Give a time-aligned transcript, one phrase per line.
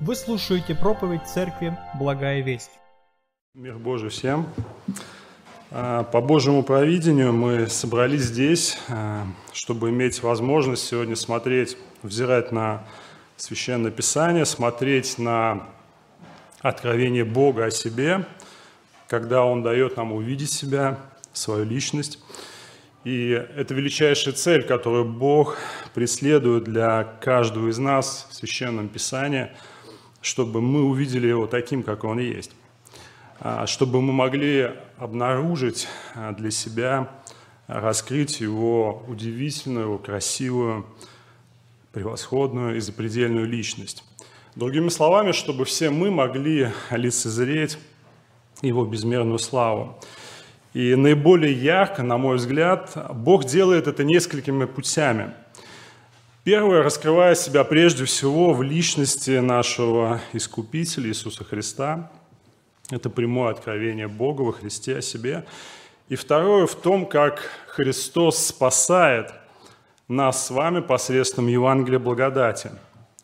[0.00, 2.70] Вы слушаете проповедь Церкви «Благая весть».
[3.54, 4.46] Мир Божий всем.
[5.72, 12.84] А, по Божьему провидению мы собрались здесь, а, чтобы иметь возможность сегодня смотреть, взирать на
[13.36, 15.66] Священное Писание, смотреть на
[16.60, 18.24] откровение Бога о себе,
[19.08, 21.00] когда Он дает нам увидеть себя,
[21.32, 22.20] свою личность.
[23.02, 25.56] И это величайшая цель, которую Бог
[25.92, 29.50] преследует для каждого из нас в Священном Писании,
[30.20, 32.52] чтобы мы увидели Его таким, как Он есть.
[33.40, 37.08] А, чтобы мы могли обнаружить а, для себя,
[37.66, 40.86] раскрыть Его удивительную, красивую,
[41.92, 44.04] превосходную и запредельную личность.
[44.56, 47.78] Другими словами, чтобы все мы могли лицезреть
[48.60, 49.98] Его безмерную славу.
[50.74, 55.32] И наиболее ярко, на мой взгляд, Бог делает это несколькими путями.
[56.44, 62.10] Первое, раскрывая себя прежде всего в личности нашего Искупителя Иисуса Христа.
[62.90, 65.44] Это прямое откровение Бога во Христе о себе.
[66.08, 69.32] И второе в том, как Христос спасает
[70.06, 72.70] нас с вами посредством Евангелия благодати,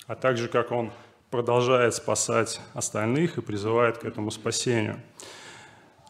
[0.06, 0.91] а также как Он
[1.31, 5.01] продолжает спасать остальных и призывает к этому спасению–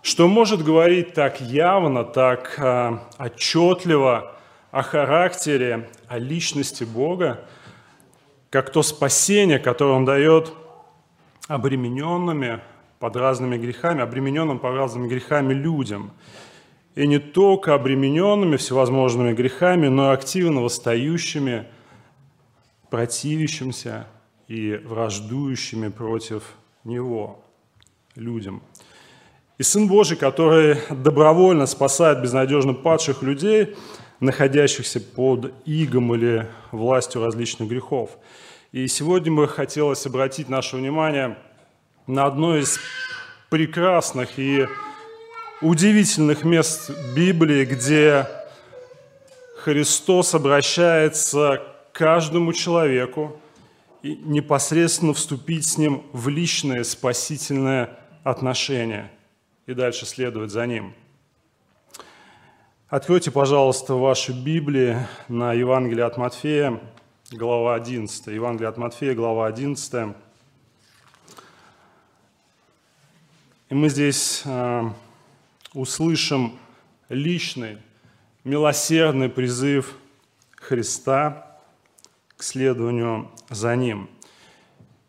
[0.05, 4.34] что может говорить так явно, так э, отчетливо
[4.75, 7.47] о характере, о личности Бога,
[8.51, 10.53] как то спасение, которое Он дает
[11.47, 12.61] обремененными
[12.99, 16.11] под разными грехами, обремененным по разными грехами людям.
[16.97, 21.67] И не только обремененными всевозможными грехами, но и активно восстающими,
[22.91, 24.09] противящимся
[24.49, 26.43] и враждующими против
[26.83, 27.45] Него
[28.17, 28.61] людям–
[29.57, 33.77] и Сын Божий, который добровольно спасает безнадежно падших людей,
[34.21, 38.11] находящихся под игом или властью различных грехов.
[38.73, 41.39] И сегодня бы хотелось обратить наше внимание
[42.07, 42.79] на одно из
[43.51, 44.67] прекрасных и
[45.61, 48.27] удивительных мест Библии, где
[49.59, 51.63] Христос обращается
[51.93, 53.41] к каждому человеку
[54.03, 59.11] и непосредственно вступить с ним в личное спасительное отношение–
[59.67, 60.95] и дальше следовать за ним.
[62.91, 66.83] Откройте, пожалуйста, ваши Библии на Евангелие от Матфея,
[67.31, 68.27] глава 11.
[68.27, 70.15] Евангелие от Матфея, глава 11.
[73.71, 74.83] И мы здесь э,
[75.73, 76.59] услышим
[77.09, 77.79] личный,
[78.45, 79.97] милосердный призыв
[80.55, 81.59] Христа
[82.37, 84.11] к следованию за Ним.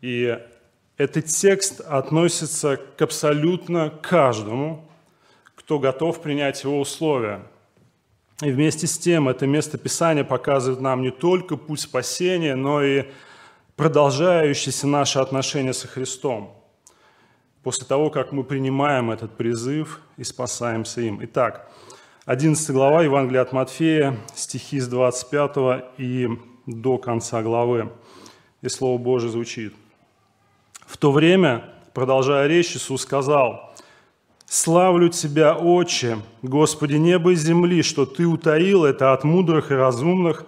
[0.00, 0.38] И
[0.96, 4.82] этот текст относится к абсолютно каждому,
[5.54, 7.42] кто готов принять его условия.
[8.42, 13.04] И вместе с тем это место Писания показывает нам не только путь спасения, но и
[13.76, 16.54] продолжающиеся наши отношения со Христом
[17.62, 21.18] после того, как мы принимаем этот призыв и спасаемся им.
[21.24, 21.70] Итак,
[22.26, 26.28] 11 глава Евангелия от Матфея, стихи с 25 и
[26.66, 27.90] до конца главы.
[28.62, 29.74] И Слово Божие звучит–
[30.86, 33.65] в то время, продолжая речь, Иисус сказал,
[34.46, 40.46] «Славлю Тебя, Отче, Господи неба и земли, что Ты утаил это от мудрых и разумных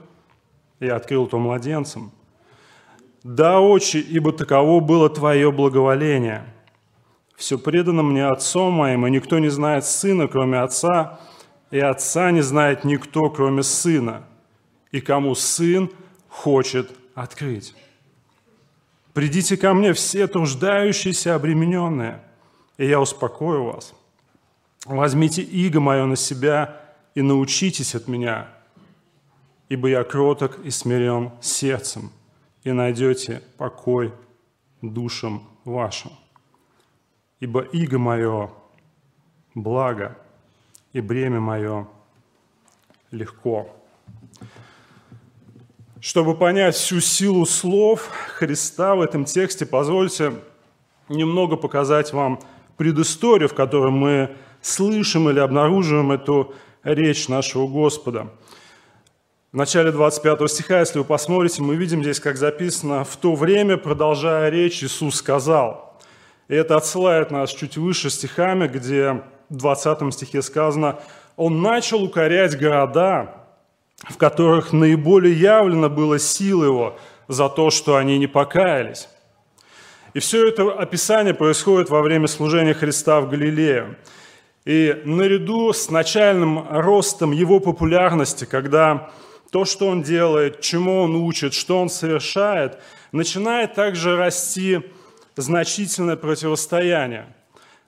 [0.81, 2.13] и открыл то младенцам.
[3.25, 6.45] Да, Отче, ибо таково было Твое благоволение.
[7.37, 11.21] Все предано мне Отцом моим, и никто не знает Сына, кроме Отца,
[11.71, 14.25] и Отца не знает никто, кроме Сына,
[14.93, 15.91] и кому Сын
[16.29, 17.75] хочет открыть».
[19.19, 22.21] Придите ко мне все труждающиеся, обремененные,
[22.79, 23.93] и я успокою вас.
[24.87, 26.81] Возьмите иго мое на себя
[27.15, 28.49] и научитесь от меня,
[29.69, 32.11] ибо я кроток и смирен сердцем,
[32.63, 34.15] и найдете покой
[34.81, 36.13] душам вашим.
[37.41, 38.51] Ибо иго мое
[39.55, 40.17] благо,
[40.93, 41.87] и бремя мое
[43.11, 43.75] легко.
[46.01, 50.33] Чтобы понять всю силу слов Христа в этом тексте, позвольте
[51.09, 52.41] немного показать вам
[52.79, 54.31] предысторию, в которой мы
[54.63, 58.29] слышим или обнаруживаем эту речь нашего Господа.
[59.53, 63.77] В начале 25 стиха, если вы посмотрите, мы видим здесь, как записано, «В то время,
[63.77, 66.01] продолжая речь, Иисус сказал».
[66.49, 70.99] И это отсылает нас чуть выше стихами, где в 20 стихе сказано,
[71.37, 73.35] «Он начал укорять города,
[74.09, 79.09] в которых наиболее явлено было сил его за то, что они не покаялись.
[80.19, 83.97] И все это описание происходит во время служения Христа в Галилее.
[84.65, 89.13] И наряду с начальным ростом его популярности, когда
[89.53, 92.81] то, что он делает, чему он учит, что он совершает,
[93.13, 94.81] начинает также расти
[95.37, 97.33] значительное противостояние.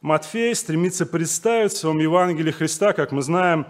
[0.00, 3.66] Матфей стремится представить в своем Евангелии Христа, как мы знаем,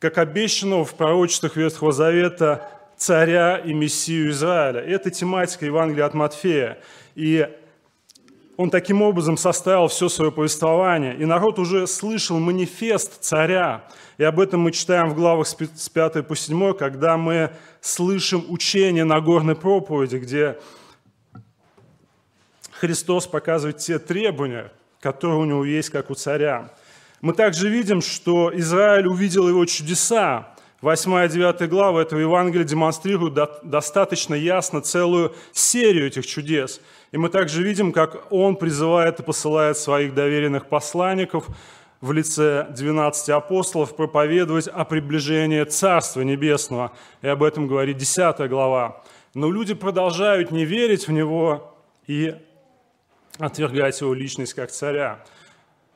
[0.00, 4.80] как обещанного в пророчествах Ветхого Завета царя и мессию Израиля.
[4.80, 6.78] Это тематика Евангелия от Матфея.
[7.14, 7.48] И
[8.60, 11.16] он таким образом составил все свое повествование.
[11.16, 13.86] И народ уже слышал манифест царя.
[14.18, 19.04] И об этом мы читаем в главах с 5 по 7, когда мы слышим учение
[19.04, 20.58] Нагорной проповеди, где
[22.72, 24.70] Христос показывает те требования,
[25.00, 26.70] которые у него есть, как у царя.
[27.22, 30.54] Мы также видим, что Израиль увидел его чудеса.
[30.82, 36.82] 8 и 9 глава этого Евангелия демонстрируют достаточно ясно целую серию этих чудес.
[37.12, 41.48] И мы также видим, как он призывает и посылает своих доверенных посланников
[42.00, 46.92] в лице 12 апостолов проповедовать о приближении Царства Небесного.
[47.20, 49.02] И об этом говорит 10 глава.
[49.34, 51.76] Но люди продолжают не верить в Него
[52.06, 52.34] и
[53.38, 55.22] отвергать Его личность как царя.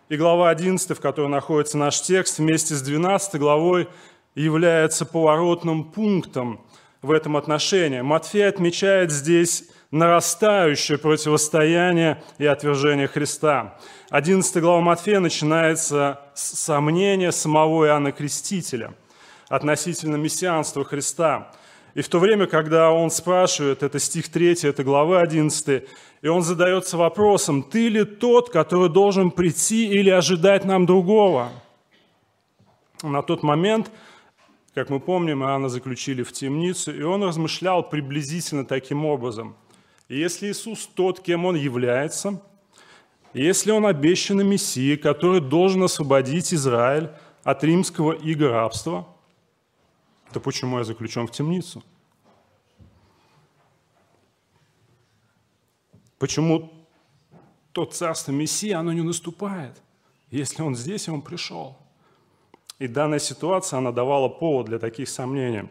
[0.08, 3.88] И глава 11, в которой находится наш текст, вместе с 12 главой
[4.34, 6.60] является поворотным пунктом
[7.02, 8.00] в этом отношении.
[8.00, 13.78] Матфей отмечает здесь нарастающее противостояние и отвержение Христа.
[14.10, 18.94] 11 глава Матфея начинается с сомнения самого Иоанна Крестителя
[19.48, 21.52] относительно мессианства Христа.
[21.94, 25.84] И в то время, когда он спрашивает, это стих 3, это глава 11,
[26.22, 31.52] и он задается вопросом, ты ли тот, который должен прийти или ожидать нам другого?
[33.04, 33.92] На тот момент
[34.74, 39.54] как мы помним, Иоанна заключили в темницу, и он размышлял приблизительно таким образом.
[40.08, 42.42] Если Иисус тот, кем Он является,
[43.32, 47.10] если Он обещанный Мессия, который должен освободить Израиль
[47.42, 49.08] от римского иго рабства,
[50.32, 51.82] то почему я заключен в темницу?
[56.18, 56.72] Почему
[57.72, 59.82] то царство Мессии, оно не наступает,
[60.30, 61.76] если он здесь, и он пришел?
[62.78, 65.68] И данная ситуация, она давала повод для таких сомнений.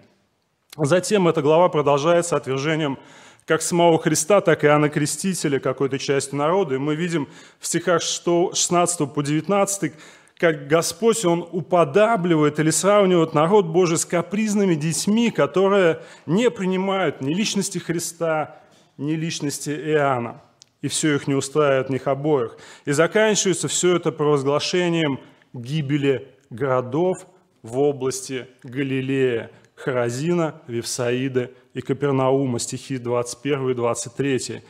[0.77, 2.97] Затем эта глава продолжается отвержением
[3.45, 6.75] как самого Христа, так и Иоанна Крестителя, какой-то части народа.
[6.75, 7.27] И мы видим
[7.59, 9.93] в стихах 16 по 19,
[10.37, 17.33] как Господь, Он уподабливает или сравнивает народ Божий с капризными детьми, которые не принимают ни
[17.33, 18.59] личности Христа,
[18.97, 20.41] ни личности Иоанна.
[20.81, 22.57] И все их не устраивает них обоих.
[22.85, 25.19] И заканчивается все это провозглашением
[25.53, 27.25] гибели городов
[27.61, 34.63] в области Галилея, Харазина, Вифсаида и Капернаума, стихи 21 и 23,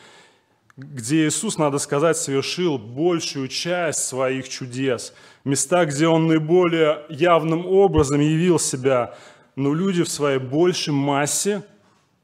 [0.76, 5.14] где Иисус, надо сказать, совершил большую часть своих чудес,
[5.44, 9.16] места, где Он наиболее явным образом явил себя,
[9.56, 11.64] но люди в своей большей массе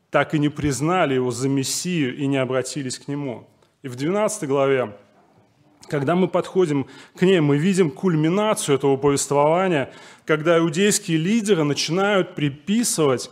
[0.09, 3.47] так и не признали Его за Мессию и не обратились к Нему.
[3.83, 4.95] И в 12 главе
[5.87, 9.91] когда мы подходим к ней, мы видим кульминацию этого повествования,
[10.25, 13.31] когда иудейские лидеры начинают приписывать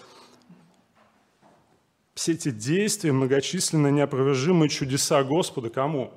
[2.17, 6.11] все эти действия, многочисленные неопровержимые чудеса Господа кому?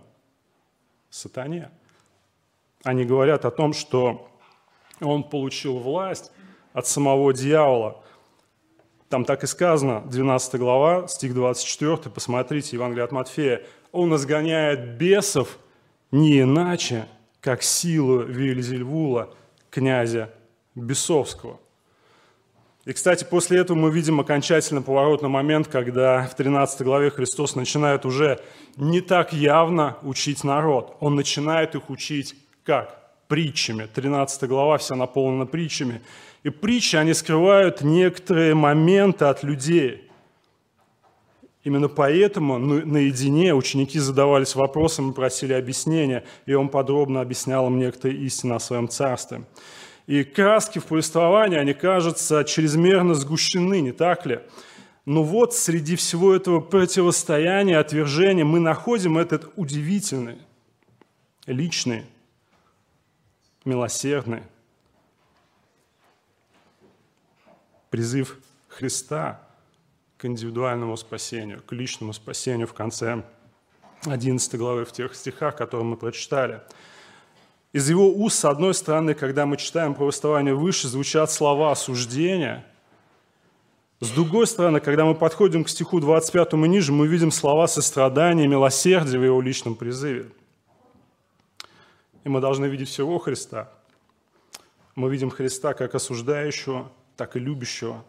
[1.11, 1.71] Сатане.
[2.83, 4.29] Они говорят о том, что
[5.01, 6.33] он получил власть
[6.73, 8.03] от самого дьявола.
[9.09, 13.63] Там так и сказано, 12 глава, стих 24, посмотрите, Евангелие от Матфея.
[13.93, 15.59] Он изгоняет бесов–
[16.11, 17.07] не иначе,
[17.41, 19.33] как силу Вильзельвула,
[19.71, 20.33] князя
[20.75, 21.61] Бесовского.
[22.91, 28.05] И, кстати, после этого мы видим окончательно поворотный момент, когда в 13 главе Христос начинает
[28.05, 28.41] уже
[28.77, 30.97] не так явно учить народ.
[30.99, 32.99] Он начинает их учить как?
[33.29, 33.87] Притчами.
[33.95, 36.03] 13 глава вся наполнена притчами.
[36.43, 40.07] И притчи, они скрывают некоторые моменты от людей–
[41.63, 48.19] Именно поэтому наедине ученики задавались вопросом и просили объяснения, и он подробно объяснял им некоторые
[48.21, 49.43] истины о своем царстве.
[50.11, 54.41] И краски в повествовании, они кажутся чрезмерно сгущены, не так ли?
[55.05, 60.39] Но вот среди всего этого противостояния, отвержения мы находим этот удивительный,
[61.47, 62.07] личный,
[63.65, 64.43] милосердный
[67.91, 68.39] призыв
[68.69, 69.41] Христа–
[70.21, 73.25] к индивидуальному спасению, к личному спасению в конце
[74.05, 76.61] 11 главы, в тех стихах, которые мы прочитали.
[77.73, 82.67] Из его уст, с одной стороны, когда мы читаем повествование выше, звучат слова осуждения.
[84.01, 88.49] С другой стороны, когда мы подходим к стиху 25 и ниже, мы видим слова сострадания,
[88.49, 90.33] милосердия в его личном призыве.
[92.25, 93.71] И мы должны видеть всего Христа.
[94.97, 98.05] Мы видим Христа как осуждающего, так и любящего,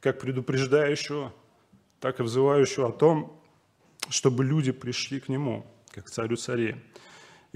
[0.00, 1.32] как предупреждающего,
[2.00, 3.40] так и взывающего о том,
[4.10, 6.76] чтобы люди пришли к Нему, как царю царей.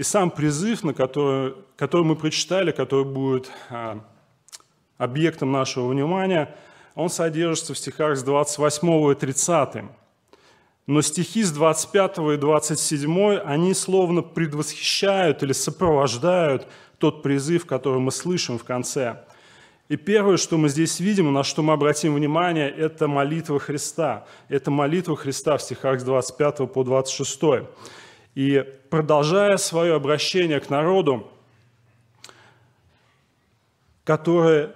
[0.01, 3.99] И сам призыв, на который, который мы прочитали, который будет а,
[4.97, 6.55] объектом нашего внимания,
[6.95, 9.83] он содержится в стихах с 28 и 30.
[10.87, 16.67] Но стихи с 25 и 27, они словно предвосхищают или сопровождают
[16.97, 19.23] тот призыв, который мы слышим в конце.
[19.87, 24.25] И первое, что мы здесь видим, на что мы обратим внимание, это молитва Христа.
[24.49, 27.39] Это молитва Христа в стихах с 25 по 26.
[28.35, 31.29] И продолжая свое обращение к народу,
[34.03, 34.73] которое,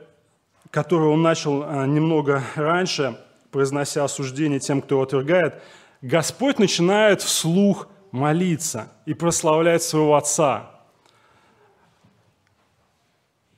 [0.72, 3.20] которое он начал а, немного раньше,
[3.52, 5.62] произнося осуждение тем, кто отвергает,
[6.02, 10.72] Господь начинает вслух молиться и прославлять своего Отца.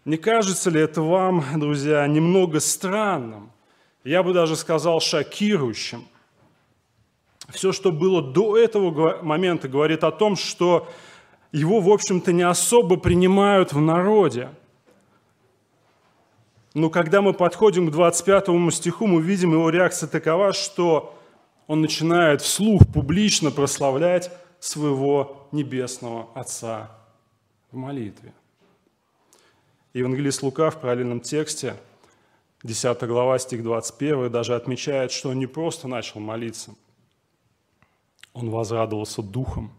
[0.05, 3.51] Не кажется ли это вам, друзья, немного странным?
[4.03, 6.07] Я бы даже сказал шокирующим–
[7.49, 10.87] все, что было до этого момента, говорит о том, что
[11.51, 14.49] его, в общем-то, не особо принимают в народе.
[16.73, 21.17] Но когда мы подходим к 25 стиху, мы видим его реакция такова, что
[21.67, 26.91] он начинает вслух публично прославлять своего небесного Отца
[27.71, 28.33] в молитве.
[29.93, 31.75] Евангелист Лука в параллельном тексте,
[32.63, 36.75] 10 глава, стих 21, даже отмечает, что он не просто начал молиться–
[38.37, 39.71] он возрадовался духом.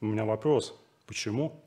[0.00, 1.58] У меня вопрос, почему?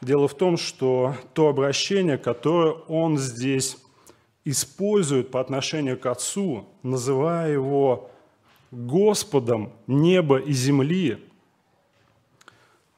[0.00, 3.76] Дело в том, что то обращение, которое он здесь
[4.44, 8.10] использует по отношению к Отцу, называя его
[8.70, 11.28] Господом неба и земли,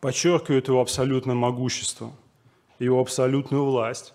[0.00, 2.12] подчеркивает его абсолютное могущество,
[2.78, 4.12] его абсолютную власть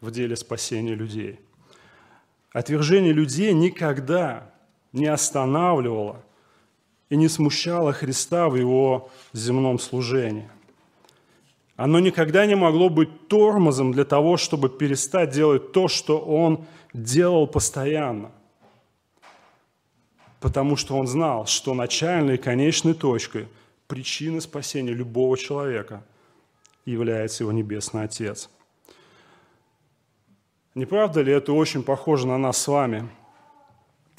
[0.00, 1.40] в деле спасения людей–
[2.52, 4.50] Отвержение людей никогда
[4.92, 6.22] не останавливало
[7.10, 10.48] и не смущало Христа в его земном служении.
[11.76, 17.46] Оно никогда не могло быть тормозом для того, чтобы перестать делать то, что он делал
[17.46, 18.32] постоянно.
[20.40, 23.48] Потому что он знал, что начальной и конечной точкой
[23.86, 26.02] причины спасения любого человека
[26.84, 28.48] является его Небесный Отец–
[30.78, 33.08] не правда ли это очень похоже на нас с вами,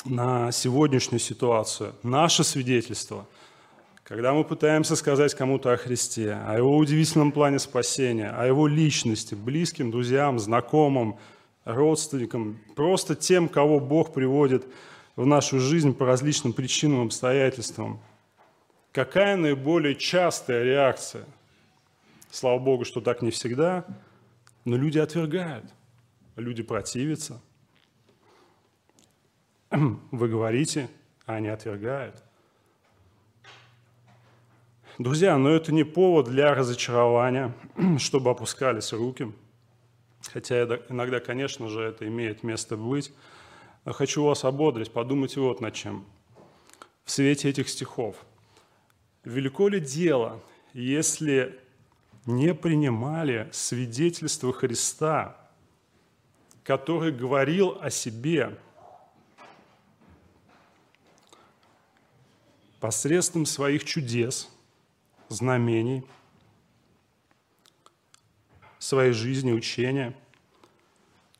[0.03, 3.25] на сегодняшнюю ситуацию, наше свидетельство,
[4.03, 9.35] когда мы пытаемся сказать кому-то о Христе, о Его удивительном плане спасения, о Его личности,
[9.35, 11.17] близким, друзьям, знакомым,
[11.63, 14.65] родственникам, просто тем, кого Бог приводит
[15.15, 18.01] в нашу жизнь по различным причинам, обстоятельствам.
[18.91, 21.23] Какая наиболее частая реакция?
[22.29, 23.85] Слава Богу, что так не всегда,
[24.65, 25.63] но люди отвергают–
[26.39, 27.41] люди противятся.
[29.71, 30.89] Вы говорите,
[31.25, 32.23] а они отвергают.
[34.97, 37.53] Друзья, но это не повод для разочарования,
[37.99, 39.31] чтобы опускались руки.
[40.31, 43.13] Хотя иногда, конечно же, это имеет место быть.
[43.85, 46.05] Но хочу вас ободрить, подумайте вот над чем.
[47.05, 48.17] В свете этих стихов.
[49.23, 50.41] Велико ли дело,
[50.73, 51.59] если
[52.25, 55.48] не принимали свидетельство Христа
[56.69, 58.55] который говорил о себе
[62.79, 64.47] посредством своих чудес,
[65.29, 66.03] знамений,
[68.77, 70.15] своей жизни, учения,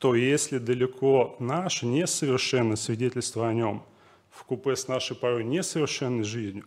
[0.00, 3.84] то если далеко наше несовершенное свидетельство о нем
[4.30, 6.66] в купе с нашей порой несовершенной жизнью,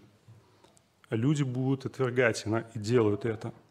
[1.10, 3.54] люди будут отвергать и делают это–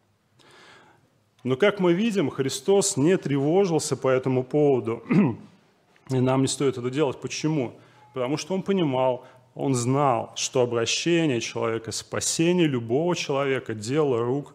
[1.42, 5.02] но, как мы видим, Христос не тревожился по этому поводу,
[6.10, 7.20] и нам не стоит это делать.
[7.20, 7.74] Почему?
[8.14, 14.54] Потому что Он понимал, Он знал, что обращение человека, спасение любого человека– дело рук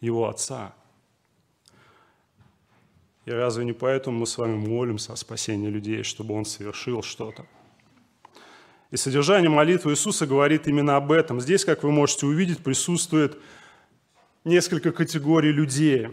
[0.00, 0.74] Его Отца.
[3.24, 7.46] И разве не поэтому мы с вами молимся о спасении людей, чтобы Он совершил что-то?
[8.90, 11.40] И содержание молитвы Иисуса говорит именно об этом.
[11.40, 13.38] Здесь, как вы можете увидеть, присутствует
[14.48, 16.08] несколько категорий людей.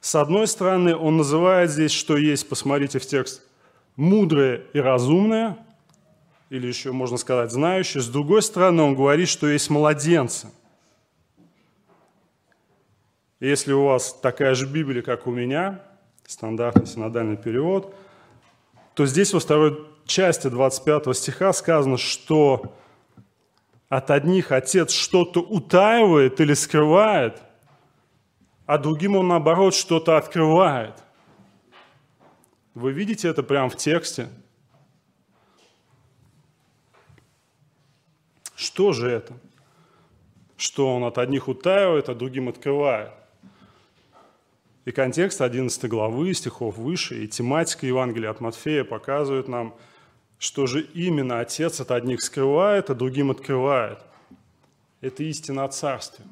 [0.00, 3.42] С одной стороны, он называет здесь, что есть, посмотрите в текст,
[3.96, 5.56] мудрое и разумное,
[6.50, 8.02] или еще можно сказать знающее.
[8.02, 10.48] С другой стороны, он говорит, что есть младенцы.
[13.40, 15.80] Если у вас такая же Библия, как у меня,
[16.26, 17.94] стандартный синодальный перевод,
[18.94, 22.74] то здесь во второй части 25 стиха сказано, что
[23.88, 27.42] от одних отец что-то утаивает или скрывает,
[28.66, 31.02] а другим он, наоборот, что-то открывает.
[32.74, 34.28] Вы видите это прямо в тексте?
[38.56, 39.34] Что же это?
[40.56, 43.12] Что он от одних утаивает, а другим открывает?
[44.84, 49.74] И контекст 11 главы, стихов выше, и тематика Евангелия от Матфея показывают нам,
[50.38, 53.98] что же именно Отец от одних скрывает, а другим открывает.
[55.00, 56.24] Это истина о Царстве.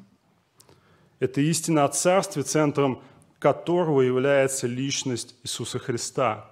[1.23, 3.01] Это истина о Царстве, центром
[3.39, 6.49] которого является личность Иисуса Христа.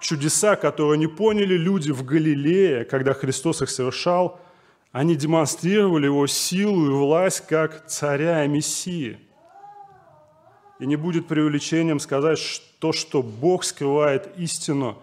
[0.00, 4.40] Чудеса, которые не поняли люди в Галилее, когда Христос их совершал,
[4.92, 9.18] они демонстрировали его силу и власть как царя и мессии–
[10.78, 14.98] и не будет преувеличением сказать, что, что Бог скрывает истину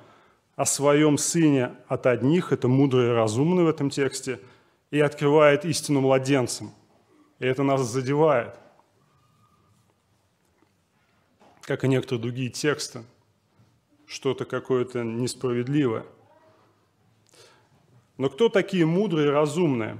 [0.55, 4.39] о своем Сыне от одних, это мудрые и разумные в этом тексте,
[4.91, 6.71] и открывает истину младенцам.
[7.41, 8.53] И это нас задевает,
[11.61, 13.03] как и некоторые другие тексты,
[14.05, 16.05] что-то какое-то несправедливое.
[18.19, 19.97] Но кто такие мудрые и разумные?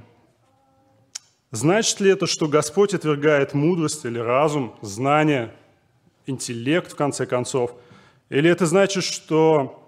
[1.49, 5.51] Значит ли это, что Господь отвергает мудрость или разум, знание,
[6.27, 7.73] интеллект, в конце концов?
[8.29, 9.83] Или это значит, что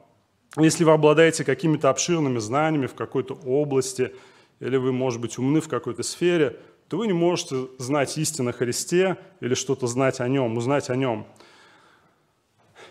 [0.58, 4.12] если вы обладаете какими-то обширными знаниями в какой-то области,
[4.60, 6.60] или вы, может быть, умны в какой-то сфере,
[6.94, 11.26] то вы не можете знать истину Христе или что-то знать о Нем, узнать о Нем.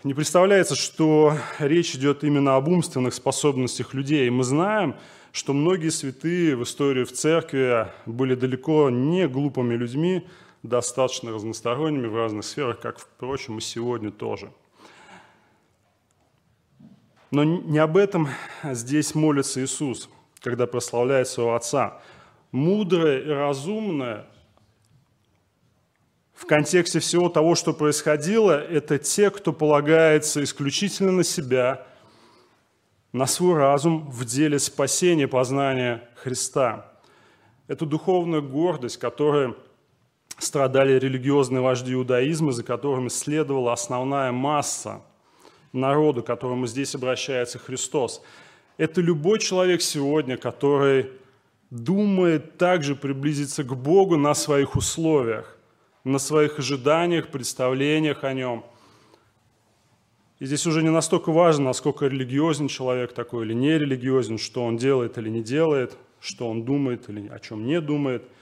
[0.03, 4.29] Не представляется, что речь идет именно об умственных способностях людей.
[4.29, 4.97] Мы знаем,
[5.31, 10.27] что многие святые в истории в церкви были далеко не глупыми людьми,
[10.63, 14.51] достаточно разносторонними в разных сферах, как, впрочем, и сегодня тоже.
[17.31, 18.27] Но не об этом
[18.65, 20.09] здесь молится Иисус,
[20.41, 22.01] когда прославляет своего Отца.
[22.53, 24.27] Мудрое и разумное
[26.35, 31.87] в контексте всего того, что происходило, это те, кто полагается исключительно на себя,
[33.11, 36.91] на свой разум в деле спасения, познания Христа.
[37.67, 39.55] Это духовная гордость, которая
[40.37, 45.01] страдали религиозные вожди иудаизма, за которыми следовала основная масса
[45.71, 48.21] народа, к которому здесь обращается Христос.
[48.77, 51.09] Это любой человек сегодня, который
[51.73, 55.57] думает также приблизиться к Богу на своих условиях,
[56.03, 58.63] на своих ожиданиях, представлениях о Нем.
[60.39, 64.77] И здесь уже не настолько важно, насколько религиозен человек такой или не религиозен, что он
[64.77, 68.23] делает или не делает, что он думает или о чем не думает–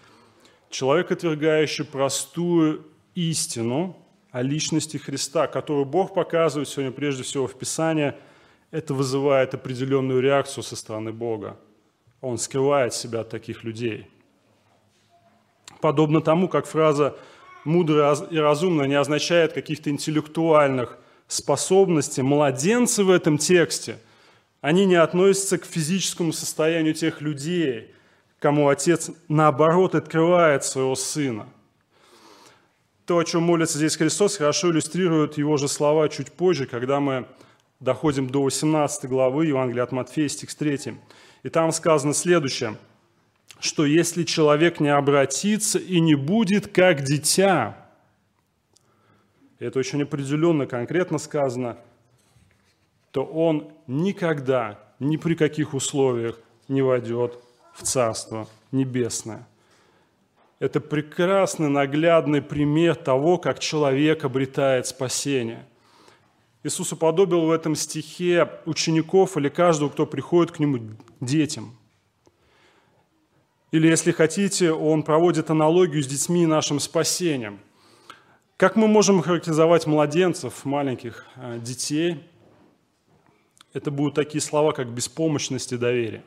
[0.72, 3.98] человек, отвергающий простую истину
[4.32, 8.14] о личности Христа, которую Бог показывает сегодня прежде всего в Писании,
[8.72, 11.58] это вызывает определенную реакцию со стороны Бога.
[12.22, 14.08] Он скрывает себя от таких людей.
[15.82, 17.16] Подобно тому, как фраза
[17.66, 23.98] «мудрый и разумно» не означает каких-то интеллектуальных способностей, младенцы в этом тексте,
[24.62, 27.94] они не относятся к физическому состоянию тех людей–
[28.42, 31.48] кому Отец, наоборот, открывает своего Сына.
[33.06, 37.28] То, о чем молится здесь Христос, хорошо иллюстрирует его же слова чуть позже, когда мы
[37.80, 40.96] доходим до 18 главы Евангелия от Матфея, стих 3.
[41.44, 42.78] И там сказано следующее,
[43.60, 47.78] что если человек не обратится и не будет как дитя,
[49.60, 51.78] это очень определенно, конкретно сказано,
[53.12, 57.38] то он никогда, ни при каких условиях не войдет
[57.74, 59.48] в Царство Небесное.
[60.60, 65.66] Это прекрасный, наглядный пример того, как человек обретает спасение.
[66.64, 71.76] Иисус уподобил в этом стихе учеников или каждого, кто приходит к Нему, детям.
[73.72, 77.60] Или, если хотите, он проводит аналогию с детьми и нашим спасением.
[78.58, 82.24] Как мы можем характеризовать младенцев, маленьких э, детей?
[83.74, 86.24] Это будут такие слова, как беспомощность и доверие.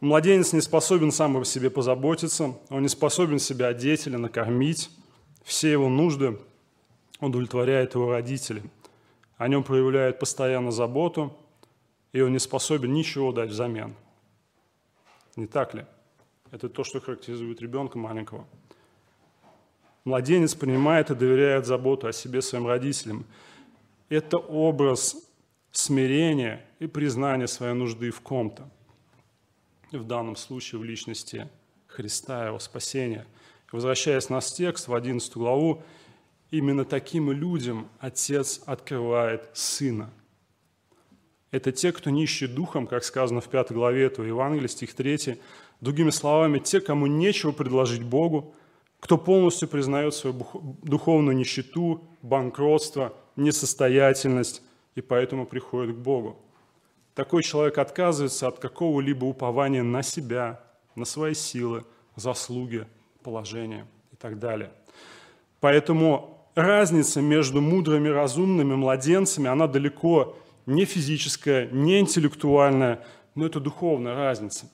[0.00, 4.88] Младенец не способен сам о себе позаботиться, он не способен себя одеть или накормить.
[5.44, 6.38] Все его нужды
[7.20, 8.62] удовлетворяют его родители.
[9.36, 11.36] О нем проявляют постоянно заботу,
[12.12, 13.94] и он не способен ничего дать взамен.
[15.36, 15.86] Не так ли?
[16.50, 18.46] Это то, что характеризует ребенка маленького.
[20.04, 23.24] Младенец принимает и доверяет заботу о себе своим родителям.
[24.08, 25.16] Это образ
[25.70, 28.68] смирения и признания своей нужды в ком-то–
[29.98, 31.48] в данном случае в личности
[31.86, 33.26] Христа, Его спасения.
[33.72, 35.82] Возвращаясь на текст, в 11 главу,
[36.50, 40.10] именно таким людям Отец открывает Сына.
[41.50, 45.40] Это те, кто нищий духом, как сказано в 5 главе этого Евангелия, стих 3.
[45.80, 48.54] Другими словами, те, кому нечего предложить Богу,
[49.00, 50.46] кто полностью признает свою
[50.82, 54.62] духовную нищету, банкротство, несостоятельность
[54.94, 56.36] и поэтому приходит к Богу.
[57.14, 60.60] такой человек отказывается от какого-либо упования на себя,
[60.94, 61.84] на свои силы,
[62.16, 62.86] заслуги,
[63.22, 64.72] положение и так далее.
[65.60, 74.14] Поэтому разница между мудрыми, разумными младенцами, она далеко не физическая, не интеллектуальная, но это духовная
[74.14, 74.66] разница.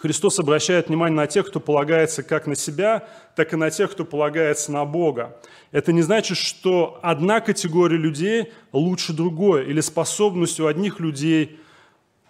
[0.00, 4.04] Христос обращает внимание на тех, кто полагается как на себя, так и на тех, кто
[4.04, 5.40] полагается на Бога.
[5.72, 11.58] Это не значит, что одна категория людей лучше другой, или способность у одних людей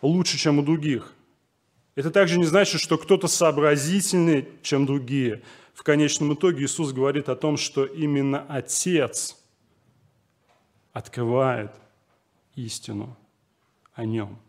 [0.00, 1.12] лучше, чем у других.
[1.94, 5.42] Это также не значит, что кто-то сообразительнее, чем другие.
[5.78, 9.40] В конечном итоге Иисус говорит о том, что именно Отец
[10.92, 11.70] открывает
[12.56, 13.16] истину
[13.94, 14.40] о Нем.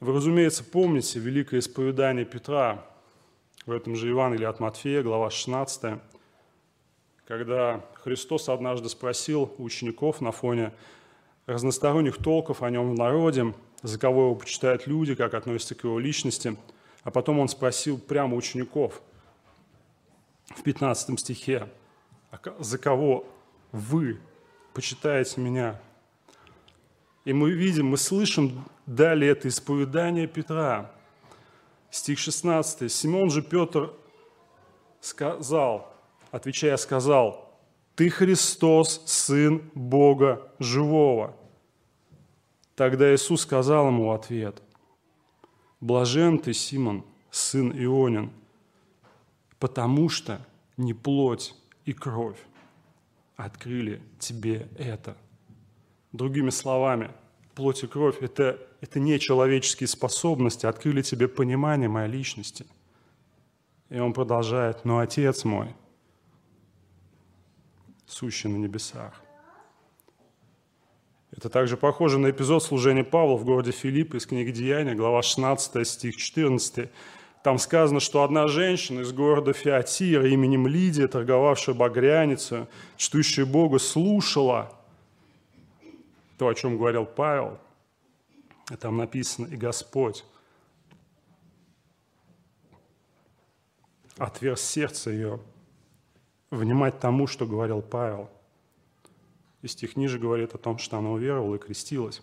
[0.00, 2.84] Вы, разумеется, помните великое исповедание Петра
[3.64, 5.98] в этом же Евангелии от Матфея, глава 16,
[7.24, 10.74] когда Христос однажды спросил учеников на фоне
[11.46, 15.98] разносторонних толков о нем в народе, за кого его почитают люди, как относятся к его
[15.98, 16.58] личности.
[17.06, 19.00] А потом он спросил прямо учеников
[20.48, 21.68] в 15 стихе,
[22.32, 23.24] «А за кого
[23.70, 24.18] вы
[24.74, 25.80] почитаете меня?
[27.24, 30.90] И мы видим, мы слышим далее это исповедание Петра.
[31.92, 32.90] Стих 16.
[32.90, 33.92] «Симон же Петр
[35.00, 35.94] сказал,
[36.32, 37.56] отвечая, сказал,
[37.94, 41.36] «Ты Христос, Сын Бога Живого».
[42.74, 44.60] Тогда Иисус сказал ему ответ,
[45.80, 48.32] «Блажен ты, Симон, сын Ионин,
[49.58, 50.44] потому что
[50.76, 52.38] не плоть и кровь
[53.36, 55.16] открыли тебе это».
[56.12, 57.10] Другими словами,
[57.54, 62.66] плоть и кровь– это, это не человеческие способности, открыли тебе понимание моей личности.
[63.90, 65.74] И он продолжает, но Отец мой,
[68.06, 69.25] сущий на небесах.
[71.36, 75.86] Это также похоже на эпизод служения Павла в городе Филипп из книги Деяния, глава 16,
[75.86, 76.88] стих 14.
[77.42, 84.72] Там сказано, что одна женщина из города Феатира именем Лидия, торговавшая багряницу, чтущая Бога, слушала
[86.38, 87.58] то, о чем говорил Павел.
[88.72, 90.24] И там написано «И Господь
[94.16, 95.40] отверз сердце ее
[96.50, 98.30] внимать тому, что говорил Павел–
[99.66, 102.22] и стих ниже говорит о том, что она уверовала и крестилась.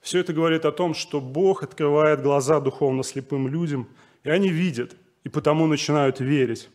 [0.00, 3.88] Все это говорит о том, что Бог открывает глаза духовно слепым людям,
[4.24, 6.68] и они видят, и потому начинают верить.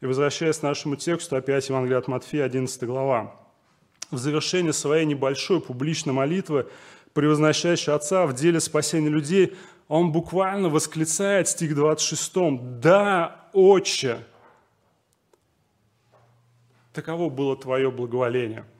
[0.00, 3.36] И возвращаясь к нашему тексту, опять Евангелие от Матфея, 11 глава.
[4.10, 6.66] В завершении своей небольшой публичной молитвы,
[7.12, 9.54] превозносящей Отца в деле спасения людей,
[9.88, 12.32] он буквально восклицает стих 26
[12.80, 14.24] «Да, Отче!»
[16.94, 18.64] Таково было Твое благоволение–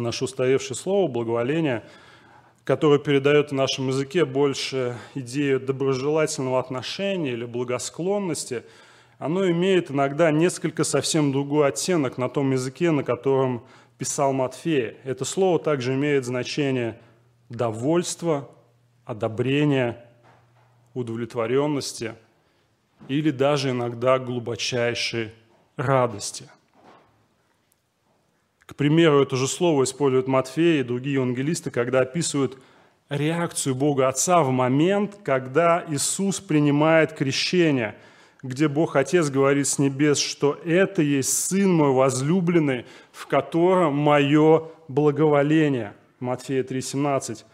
[0.00, 1.84] наше устаревшее слово «благоволение»,
[2.64, 8.62] которое передает в нашем языке больше идею доброжелательного отношения или благосклонности,
[9.18, 13.64] оно имеет иногда несколько совсем другой оттенок на том языке, на котором
[13.98, 14.96] писал Матфей.
[15.04, 17.00] Это слово также имеет значение
[17.48, 18.48] довольства,
[19.04, 20.04] одобрения,
[20.94, 22.14] удовлетворенности
[23.08, 25.32] или даже иногда глубочайшей
[25.76, 26.48] радости–
[28.72, 32.56] к примеру, это же слово используют Матфей и другие евангелисты, когда описывают
[33.10, 37.96] реакцию Бога Отца в момент, когда Иисус принимает крещение,
[38.42, 44.68] где Бог Отец говорит с небес, что это есть Сын мой возлюбленный, в котором мое
[44.88, 45.92] благоволение.
[46.18, 47.44] Матфея 3,17.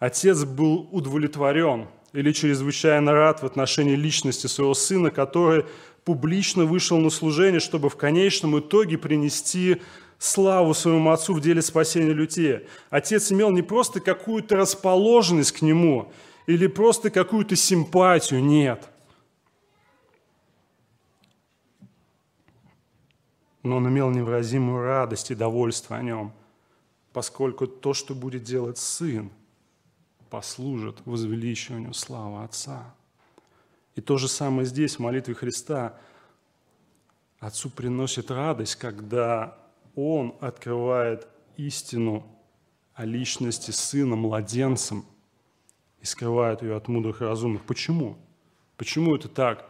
[0.00, 5.64] Отец был удовлетворен или чрезвычайно рад в отношении личности своего Сына, который
[6.04, 9.80] публично вышел на служение, чтобы в конечном итоге принести
[10.18, 12.66] славу своему Отцу в деле спасения людей.
[12.90, 16.12] Отец имел не просто какую-то расположенность к Нему
[16.46, 18.88] или просто какую-то симпатию, нет.
[23.62, 26.32] Но он имел невыразимую радость и довольство о нем,
[27.12, 29.30] поскольку то, что будет делать Сын,
[30.30, 32.94] послужит возвеличиванию славы Отца.
[33.94, 35.98] И то же самое здесь, в молитве Христа.
[37.38, 39.58] Отцу приносит радость, когда
[39.94, 42.26] Он открывает истину
[42.94, 45.04] о личности Сына младенцем
[46.00, 47.62] и скрывает ее от мудрых и разумных.
[47.62, 48.16] Почему?
[48.76, 49.68] Почему это так?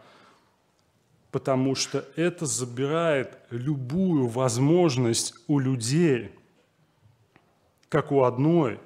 [1.31, 6.31] Потому что это забирает любую возможность у людей,
[7.89, 8.79] как у одной,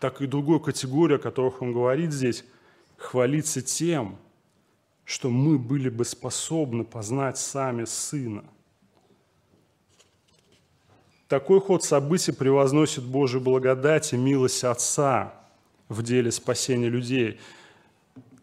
[0.00, 2.44] так и другой категории, о которых он говорит здесь,
[2.96, 4.18] хвалиться тем,
[5.04, 8.44] что мы были бы способны познать сами Сына.
[11.28, 15.34] Такой ход событий превозносит Божию благодать и милость Отца
[15.88, 17.40] в деле спасения людей.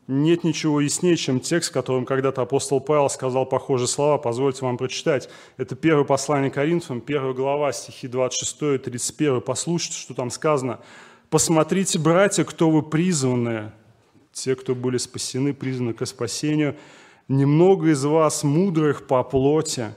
[0.07, 4.17] Нет ничего яснее, чем текст, которым когда-то апостол Павел сказал похожие слова.
[4.17, 5.29] Позвольте вам прочитать.
[5.57, 9.41] Это первое послание Коринфянам, первая глава, стихи 26 и 31.
[9.41, 10.79] Послушайте, что там сказано.
[11.29, 13.71] «Посмотрите, братья, кто вы призванные,
[14.31, 16.75] те, кто были спасены, призваны к спасению.
[17.27, 19.93] Немного из вас мудрых по плоти,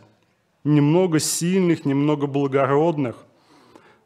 [0.62, 3.16] немного сильных, немного благородных.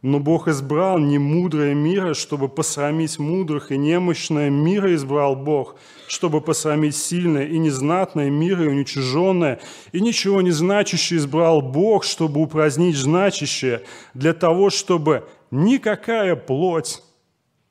[0.01, 5.75] Но Бог избрал не мудрое мира, чтобы посрамить мудрых, и немощное мира избрал Бог,
[6.07, 9.61] чтобы посрамить сильное и незнатное мира и уничиженное,
[9.91, 13.83] и ничего не значащее избрал Бог, чтобы упразднить значащее,
[14.14, 17.03] для того, чтобы никакая плоть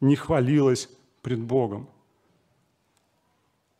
[0.02, 0.90] не хвалилась
[1.22, 1.88] пред Богом.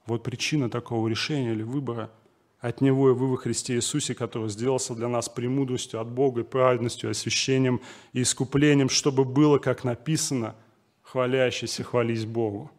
[0.08, 2.10] Вот причина такого решения или выбора–
[2.60, 6.44] от Него и вы во Христе Иисусе, который сделался для нас премудростью от Бога и
[6.44, 7.82] праведностью, освящением
[8.14, 10.56] и искуплением, чтобы было, как написано,
[11.04, 12.72] хвалящийся хвались Богу.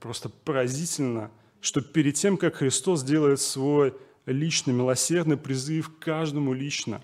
[0.00, 3.94] Просто поразительно, что перед тем, как Христос делает свой
[4.26, 7.00] личный милосердный призыв каждому лично,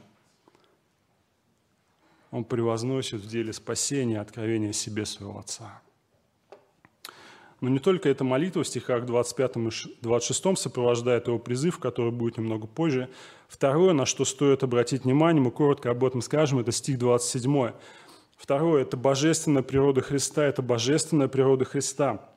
[2.32, 5.82] Он превозносит в деле спасения откровения себе своего Отца.
[7.60, 9.70] Но не только эта молитва в стихах 25 и
[10.02, 13.08] 26 сопровождает его призыв, который будет немного позже.
[13.48, 17.72] Второе, на что стоит обратить внимание, мы коротко об этом скажем, это стих 27.
[18.36, 22.28] Второе– это божественная природа Христа, это божественная природа Христа.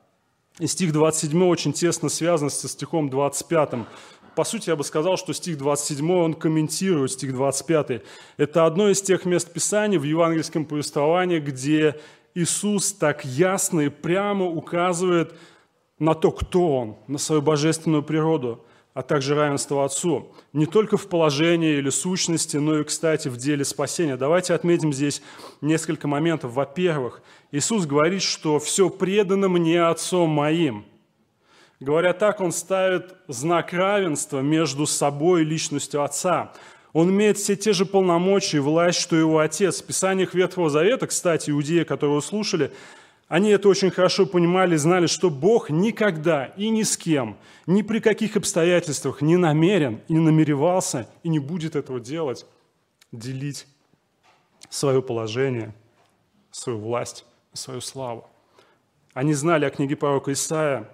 [0.58, 3.86] И стих 27 очень тесно связан со стихом 25.
[4.34, 8.02] По сути, я бы сказал, что стих 27, он комментирует стих 25.
[8.38, 12.00] Это одно из тех мест Писания в евангельском повествовании, где
[12.34, 15.34] Иисус так ясно и прямо указывает
[15.98, 18.64] на то, кто Он, на свою божественную природу,
[18.94, 20.32] а также равенство Отцу.
[20.52, 24.16] Не только в положении или сущности, но и, кстати, в деле спасения.
[24.16, 25.22] Давайте отметим здесь
[25.60, 26.52] несколько моментов.
[26.52, 30.84] Во-первых, Иисус говорит, что все предано мне Отцом моим.
[31.78, 36.52] Говоря так, Он ставит знак равенства между собой и личностью Отца.
[36.92, 39.80] Он имеет все те же полномочия и власть, что и его отец.
[39.80, 42.72] В Писаниях Ветхого Завета, кстати, иудеи, которые услышали,
[43.28, 47.82] они это очень хорошо понимали и знали, что Бог никогда и ни с кем, ни
[47.82, 52.44] при каких обстоятельствах не намерен не намеревался и не будет этого делать,
[53.12, 53.68] делить
[54.68, 55.72] свое положение,
[56.50, 58.28] свою власть, свою славу.
[59.14, 60.88] Они знали о книге пророка Исаия,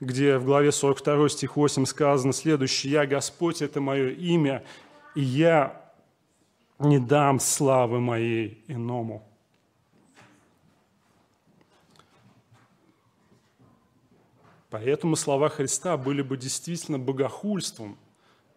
[0.00, 4.64] где в главе 42 стих 8 сказано следующее «Я, Господь, это мое имя,
[5.14, 5.80] и я
[6.78, 9.26] не дам славы моей иному.
[14.70, 17.98] Поэтому слова Христа были бы действительно богохульством,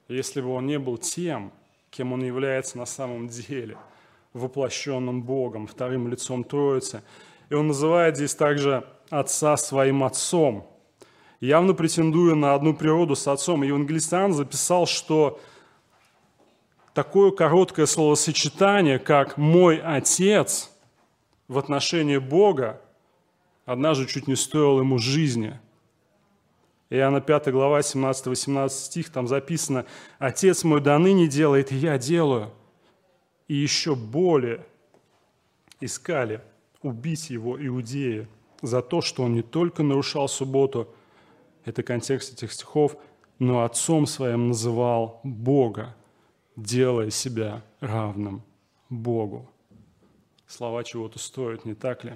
[0.07, 1.51] если бы он не был тем,
[1.89, 3.77] кем он является на самом деле,
[4.33, 7.03] воплощенным Богом, вторым лицом Троицы.
[7.49, 10.67] И он называет здесь также Отца своим Отцом,
[11.39, 13.63] явно претендуя на одну природу с Отцом.
[13.63, 15.39] Евангелист Иоанн записал, что
[16.93, 20.71] такое короткое словосочетание, как «мой отец»
[21.47, 22.81] в отношении Бога,
[23.65, 25.59] однажды чуть не стоило ему жизни.
[26.89, 29.85] Иоанна 5 глава, 17-18 стих, там записано
[30.19, 32.51] «Отец мой до ныне делает, и я делаю».
[33.47, 34.65] И еще более
[35.81, 36.41] искали
[36.81, 38.27] убить его иудеи
[38.61, 40.87] за то, что он не только нарушал субботу,
[41.65, 42.95] это контекст этих стихов,
[43.39, 45.95] но отцом своим называл Бога
[46.55, 48.43] делая себя равным
[48.89, 49.49] Богу.
[50.47, 52.13] Слова чего-то стоят, не так ли?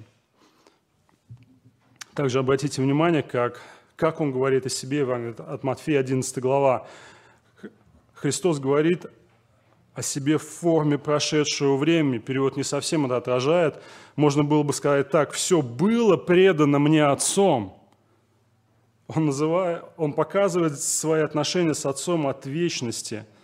[2.14, 3.60] Также обратите внимание, как,
[3.96, 5.04] как он говорит о себе,
[5.38, 6.86] от Матфея 11 глава.
[8.14, 9.06] Христос говорит
[9.94, 12.18] о себе в форме прошедшего времени.
[12.18, 13.82] Перевод не совсем это отражает.
[14.14, 17.74] Можно было бы сказать так, все было предано мне Отцом.
[19.08, 23.24] Он, называет, он показывает свои отношения с Отцом от вечности–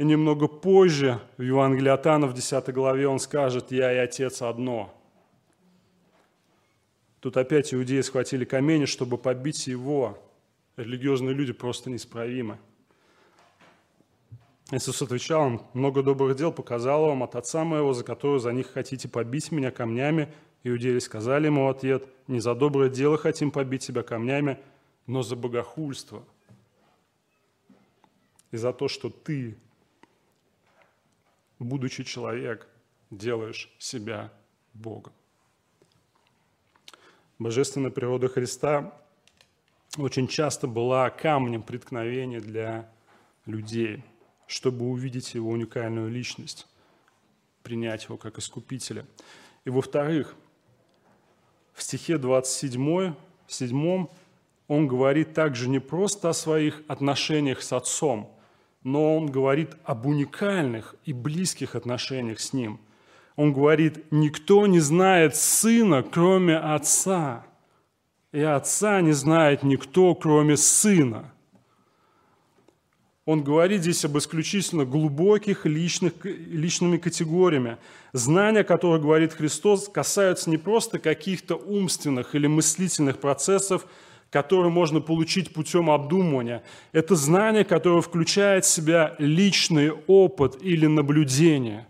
[0.00, 4.40] и немного позже, в Евангелии от Иоанна, в 10 главе, он скажет «Я и Отец
[4.40, 4.94] одно».
[7.20, 10.18] Тут опять иудеи схватили камень, чтобы побить его.
[10.78, 12.56] Религиозные люди просто неисправимы.
[14.70, 18.72] Иисус отвечал им, много добрых дел показал вам от Отца моего, за которую за них
[18.72, 20.32] хотите побить меня камнями.
[20.64, 24.58] Иудеи сказали ему в ответ, не за доброе дело хотим побить тебя камнями,
[25.06, 26.24] но за богохульство.
[28.50, 29.58] И за то, что ты
[31.60, 32.66] будучи человек,
[33.10, 34.32] делаешь себя
[34.74, 35.12] Богом.
[37.38, 38.92] Божественная природа Христа
[39.96, 42.90] очень часто была камнем преткновения для
[43.46, 44.04] людей.
[44.50, 46.66] чтобы увидеть Его уникальную личность,
[47.62, 49.06] принять Его как Искупителя.
[49.64, 50.34] И во-вторых,
[51.72, 53.14] в стихе 27,
[53.46, 54.06] 7
[54.66, 58.36] он говорит также не просто о своих отношениях с Отцом,
[58.82, 62.80] но он говорит об уникальных и близких отношениях с Ним.
[63.36, 67.46] Он говорит, никто не знает Сына, кроме Отца,
[68.32, 71.32] и Отца не знает никто, кроме Сына–
[73.30, 77.76] он говорит здесь об исключительно глубоких личных, личными категориями.
[78.12, 83.86] Знания, о которых говорит Христос, касаются не просто каких-то умственных или мыслительных процессов,
[84.30, 86.62] которые можно получить путем обдумывания.
[86.92, 91.86] Это знание, которое включает в себя личный опыт или наблюдение.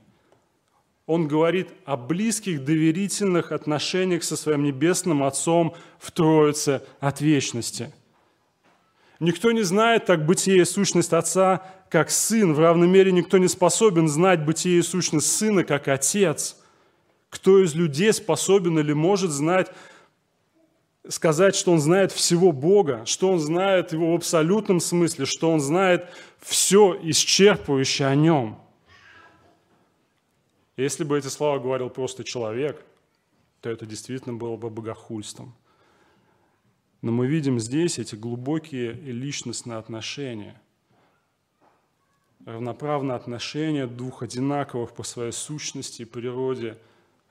[1.07, 7.93] Он говорит о близких доверительных отношениях со своим Небесным Отцом в Троице от вечности–
[9.21, 12.55] Никто не знает так бытие и сущность Отца, как Сын.
[12.55, 16.57] В равной мере никто не способен знать бытие и сущность Сына, как Отец.
[17.29, 19.71] Кто из людей способен или может знать,
[21.09, 25.61] сказать, что он знает всего Бога, что он знает его в абсолютном смысле, что он
[25.61, 26.09] знает
[26.39, 28.61] все исчерпывающее о нем.
[30.77, 32.85] Если бы эти слова говорил просто человек,
[33.61, 35.55] то это действительно было бы богохульством.
[37.03, 40.61] Но мы видим здесь эти глубокие и личностные отношения,
[42.45, 46.79] равноправные отношения двух одинаковых по своей сущности и природе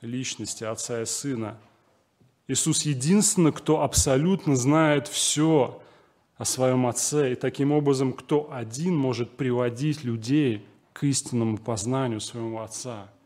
[0.01, 1.60] личности Отца и Сына.
[2.49, 5.81] Иисус единственный, кто абсолютно знает все
[6.38, 12.62] о своем Отце, и таким образом, кто один может приводить людей к истинному познанию своего
[12.62, 13.09] Отца–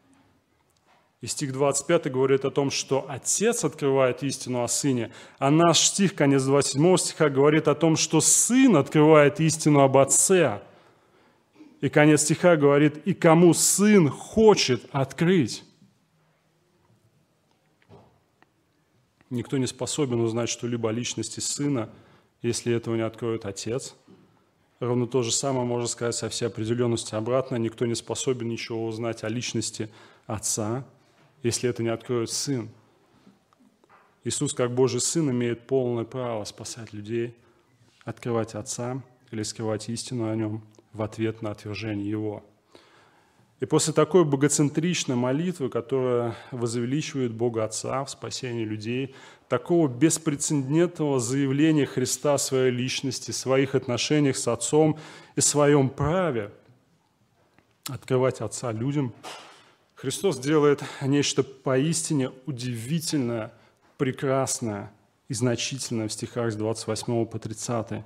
[1.23, 5.09] и стих 25 говорит о том, что Отец открывает истину о Сыне,
[5.39, 10.59] а наш стих, конец 27 стиха, говорит о том, что Сын открывает истину об Отце.
[11.79, 15.63] И конец стиха говорит, и кому Сын хочет открыть.
[19.33, 21.89] Никто не способен узнать что-либо о личности Сына,
[22.43, 23.95] если этого не откроет Отец.
[24.79, 27.55] Ровно то же самое можно сказать со всей определенностью обратно.
[27.55, 29.89] Никто не способен ничего узнать о личности
[30.27, 30.85] Отца,
[31.41, 32.69] если это не откроет Сын.
[34.23, 37.33] Иисус, как Божий Сын, имеет полное право спасать людей,
[38.05, 40.61] открывать Отца или скрывать истину о Нем
[40.93, 42.43] в ответ на отвержение Его.
[43.59, 49.15] И после такой богоцентричной молитвы, которая возвеличивает Бога Отца в спасении людей,
[49.47, 54.97] такого беспрецедентного заявления Христа о своей личности, своих отношениях с Отцом
[55.35, 56.51] и своем праве
[57.89, 59.13] открывать Отца людям–
[60.03, 63.53] Христос делает нечто поистине удивительное,
[63.97, 64.91] прекрасное
[65.29, 68.03] и значительное в стихах с 28 по 30.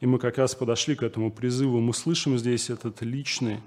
[0.00, 1.80] И мы как раз подошли к этому призыву.
[1.80, 3.60] Мы слышим здесь этот личный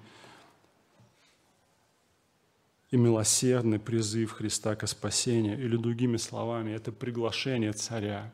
[2.92, 8.34] и милосердный призыв Христа к спасению, или другими словами, это приглашение царя.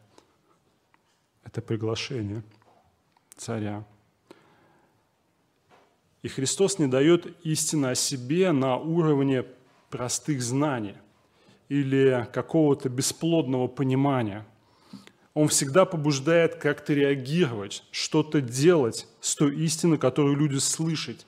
[1.43, 2.43] Это приглашение
[3.35, 3.85] царя.
[6.23, 9.45] И Христос не дает истины о себе на уровне
[9.91, 10.95] простых знаний
[11.69, 14.45] или какого-то бесплодного понимания.
[15.35, 21.27] Он всегда побуждает как-то реагировать, что-то делать с той истины, которую люди слышат,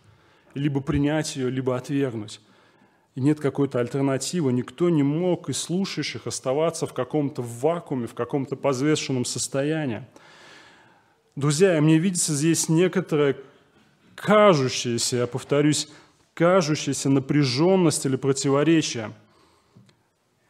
[0.56, 2.42] либо принять ее, либо отвергнуть.
[3.20, 4.54] И нет какой-то альтернативы.
[4.54, 10.08] Никто не мог из слушающих оставаться в каком-то вакууме, в каком-то позвешенном состоянии.
[11.36, 13.36] Друзья, мне видится здесь некоторое
[14.16, 15.90] кажущаяся, я повторюсь,
[16.34, 19.12] кажущаяся напряженность или противоречие,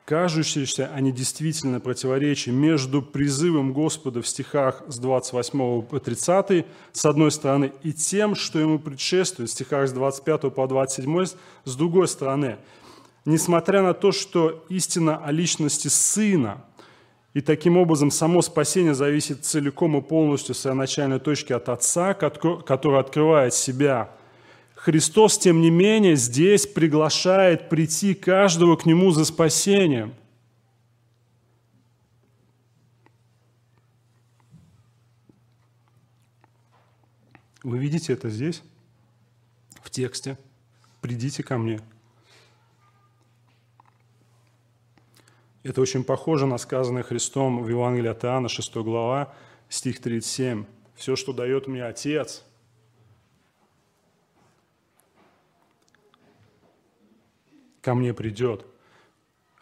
[0.09, 7.05] кажущееся, а не действительно противоречие между призывом Господа в стихах с 28 по 30 с
[7.05, 11.25] одной стороны и тем, что ему предшествует в стихах с 25 по 27
[11.63, 12.57] с другой стороны.
[13.25, 16.65] Несмотря на то, что истина о личности Сына–
[17.35, 22.99] и таким образом само спасение зависит целиком и полностью с начальной точки от Отца, который
[22.99, 24.09] открывает себя.
[24.79, 30.13] Христос, тем не менее, здесь приглашает прийти каждого к Нему за спасением.
[37.61, 38.63] Вы видите это здесь,
[39.81, 40.37] в тексте.
[41.01, 41.81] «Придите ко мне».
[45.63, 49.33] Это очень похоже на сказанное Христом в Евангелии от Иоанна, 6 глава,
[49.67, 50.63] стих 37.
[50.95, 52.45] «Все, что дает мне Отец,
[57.89, 58.67] ко мне придет».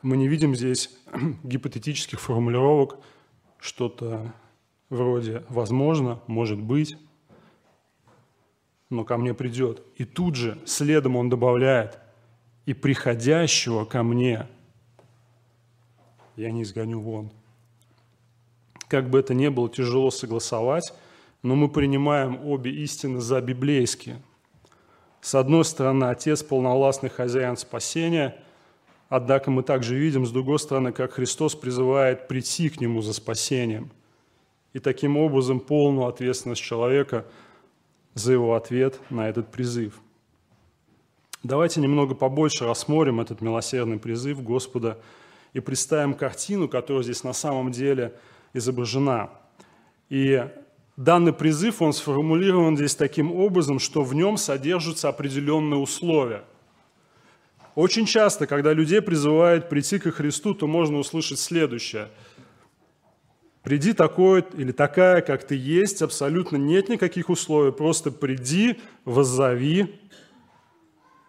[0.01, 0.89] Мы не видим здесь
[1.43, 2.97] гипотетических формулировок,
[3.57, 4.33] что-то
[4.89, 6.97] вроде «возможно», «может быть».
[8.89, 9.81] но ко мне придет.
[9.95, 11.99] И тут же следом он добавляет,
[12.65, 14.47] и приходящего ко мне
[16.35, 17.31] я не изгоню вон.
[18.89, 20.93] Как бы это ни было тяжело согласовать,
[21.43, 24.21] но мы принимаем обе истины за библейские.
[25.27, 28.41] С одной стороны, Отец– полновластный хозяин спасения,
[29.09, 33.91] однако мы также видим, с другой стороны, как Христос призывает прийти к Нему за спасением.
[34.71, 37.25] И таким образом полную ответственность человека
[38.13, 39.99] за его ответ на этот призыв.
[41.43, 44.97] Давайте немного побольше рассмотрим этот милосердный призыв Господа
[45.51, 48.13] и представим картину, которая здесь на самом деле
[48.53, 49.31] изображена.
[50.07, 50.47] И
[50.97, 56.43] данный призыв, он сформулирован здесь таким образом, что в нем содержатся определенные условия.
[57.75, 62.09] Очень часто, когда людей призывают прийти ко Христу, то можно услышать следующее.
[63.61, 69.99] Приди такой или такая, как ты есть, абсолютно нет никаких условий, просто приди, воззови,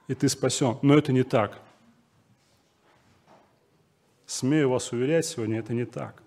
[0.06, 0.78] и ты спасен.
[0.80, 1.60] Но это не так.
[4.24, 6.22] Смею вас уверять сегодня, это не так.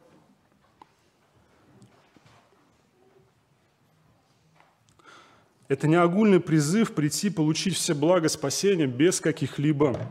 [5.71, 10.05] Это не огульный призыв прийти, получить все блага спасения без каких-либо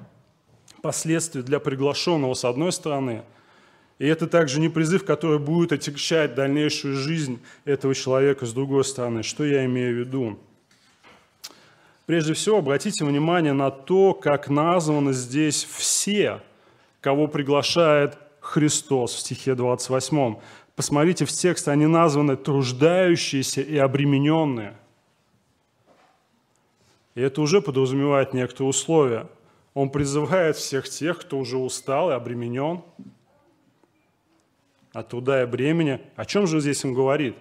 [0.80, 3.24] последствий для приглашенного, с одной стороны.
[3.98, 9.22] И это также не призыв, который будет отягчать дальнейшую жизнь этого человека, с другой стороны.
[9.22, 10.38] Что я имею в виду?
[12.06, 16.40] Прежде всего, обратите внимание на то, как названы здесь все,
[17.02, 20.36] кого приглашает Христос в стихе 28.
[20.74, 24.72] Посмотрите в текст, они названы труждающиеся и обремененные.
[27.14, 29.26] И это уже подразумевает некоторые условия.
[29.74, 32.82] Он призывает всех тех, кто уже устал и обременен
[34.92, 36.00] от труда и бремени.
[36.16, 37.36] О чем же здесь он говорит?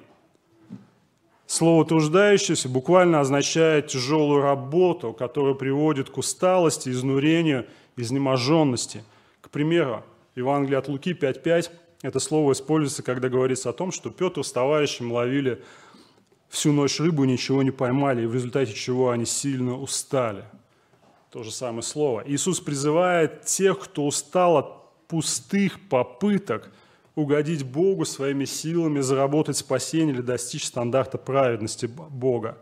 [1.47, 7.65] Слово «труждающийся» буквально означает тяжелую работу, которая приводит к усталости, изнурению,
[7.97, 9.03] изнеможенности.
[9.41, 10.03] К примеру,
[10.35, 15.11] Евангелие от Луки 5.5 это слово используется, когда говорится о том, что Петр с товарищем
[15.11, 15.61] ловили
[16.49, 20.43] всю ночь рыбу, ничего не поймали, в результате чего они сильно устали.
[21.29, 22.23] То же самое слово.
[22.25, 26.71] Иисус призывает тех, кто устал от пустых попыток
[27.15, 32.57] угодить Богу своими силами, заработать спасение или достичь стандарта праведности Бога.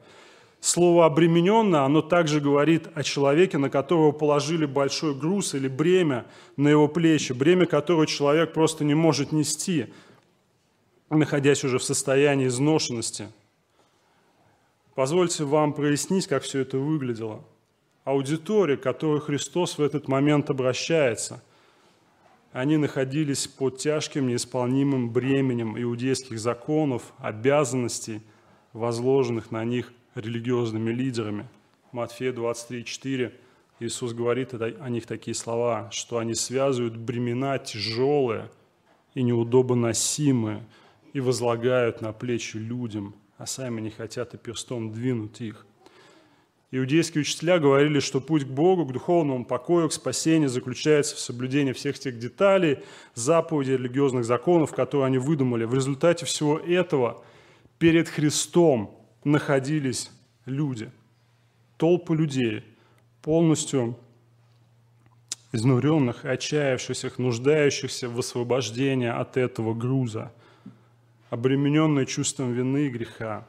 [0.59, 6.25] Слово «обремененно», оно также говорит о человеке, на которого положили большой груз или бремя
[6.57, 9.93] на его плечи, бремя, которое человек просто не может нести,
[11.09, 13.29] находясь уже в состоянии изношенности–
[14.97, 17.45] Позвольте вам прояснить, как все это выглядело.
[18.03, 21.43] Аудитория, к которой Христос в этот момент обращается,
[22.51, 28.23] они находились под тяжким неисполнимым бременем иудейских законов, обязанностей,
[28.73, 31.47] возложенных на них религиозными лидерами.
[31.91, 33.33] Матфея 23,4
[33.79, 38.49] Иисус говорит о них такие слова, что они связывают бремена тяжелые
[39.13, 40.65] и неудобоносимые
[41.13, 45.65] и возлагают на плечи людям– а сами не хотят и перстом двинуть их.
[46.69, 51.71] Иудейские учителя говорили, что путь к Богу, к духовному покою, к спасению заключается в соблюдении
[51.71, 52.79] всех тех деталей,
[53.15, 55.63] заповедей, религиозных законов, которые они выдумали.
[55.63, 57.23] В результате всего этого
[57.77, 60.11] перед Христом находились
[60.45, 60.91] люди,
[61.77, 62.65] толпы людей,
[63.21, 63.97] полностью
[65.53, 70.33] изнуренных, отчаявшихся, нуждающихся в освобождении от этого груза–
[71.29, 73.47] обремененные чувством вины и греха.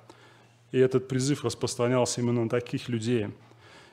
[0.72, 3.28] И этот призыв распространялся именно на таких людей.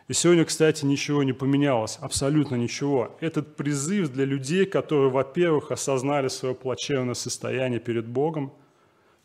[0.08, 3.18] И сегодня, кстати, ничего не поменялось, абсолютно ничего.
[3.22, 8.54] Этот призыв для людей, которые, во-первых, осознали свое плачевное состояние перед Богом,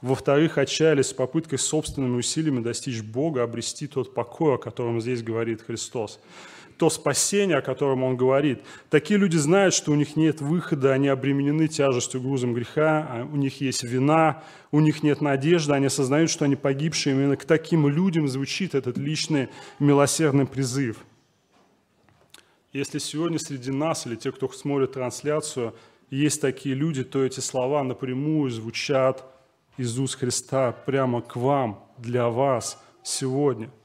[0.00, 5.60] во-вторых, отчаялись с попыткой собственными усилиями достичь Бога, обрести тот покой, о котором здесь говорит
[5.60, 6.18] Христос
[6.80, 8.62] то спасение, о котором он говорит.
[8.88, 13.36] Такие люди знают, что у них нет выхода, они обременены тяжестью, грузом греха, а у
[13.36, 17.14] них есть вина, у них нет надежды, они осознают, что они погибшие.
[17.14, 20.96] Именно к таким людям звучит этот личный милосердный призыв.
[22.72, 25.74] Если сегодня среди нас или тех, кто смотрит трансляцию,
[26.08, 29.22] есть такие люди, то эти слова напрямую звучат
[29.76, 33.70] из уст Христа прямо к вам, для вас сегодня–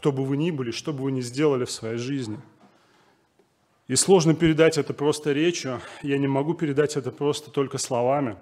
[0.00, 2.38] кто бы вы ни были, что бы вы ни сделали в своей жизни.
[3.86, 8.38] И сложно передать это просто речью, я не могу передать это просто только словами.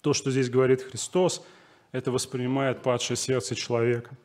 [0.00, 1.44] То, что здесь говорит Христос,
[1.92, 4.16] это воспринимает падшее сердце человека.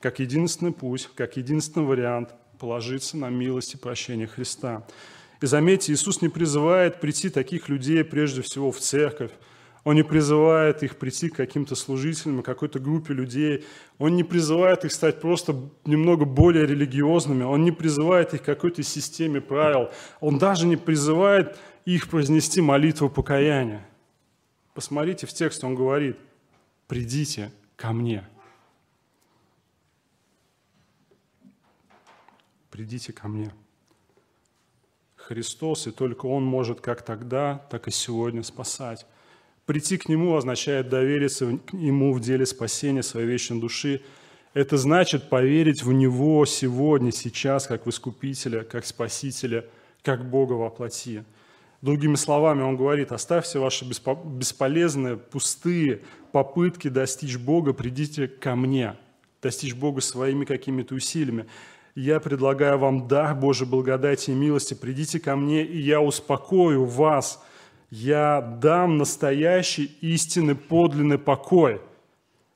[0.00, 4.84] Как единственный путь, как единственный вариант положиться на милость и прощение Христа.
[5.40, 9.30] И заметьте, Иисус не призывает прийти таких людей прежде всего в церковь,
[9.84, 13.64] Он не призывает их прийти к каким-то служителям, к какой-то группе людей.
[13.98, 15.56] Он не призывает их стать просто
[15.86, 17.44] немного более религиозными.
[17.44, 19.90] Он не призывает их к какой-то системе правил.
[20.20, 23.86] Он даже не призывает их произнести молитву покаяния.
[24.74, 26.18] Посмотрите в текст, он говорит,
[26.86, 28.28] придите ко мне.
[32.70, 33.52] Придите ко мне.
[35.16, 39.06] Христос, и только Он может как тогда, так и сегодня спасать.
[39.70, 44.00] Прийти к Нему означает довериться Ему в деле спасения своей вечной души.
[44.52, 49.64] Это значит поверить в Него сегодня, сейчас, как в Искупителя, как Спасителя,
[50.02, 51.22] как Бога во плоти.
[51.82, 56.00] Другими словами, он говорит, оставьте ваши бесполезные, пустые
[56.32, 58.96] попытки достичь Бога, придите ко мне,
[59.40, 61.46] достичь Бога своими какими-то усилиями.
[61.94, 64.74] Я предлагаю вам дар Божьей благодати и милости.
[64.74, 67.40] Придите ко мне, и я успокою вас.
[67.90, 71.80] Я дам настоящий, истинный, подлинный покой.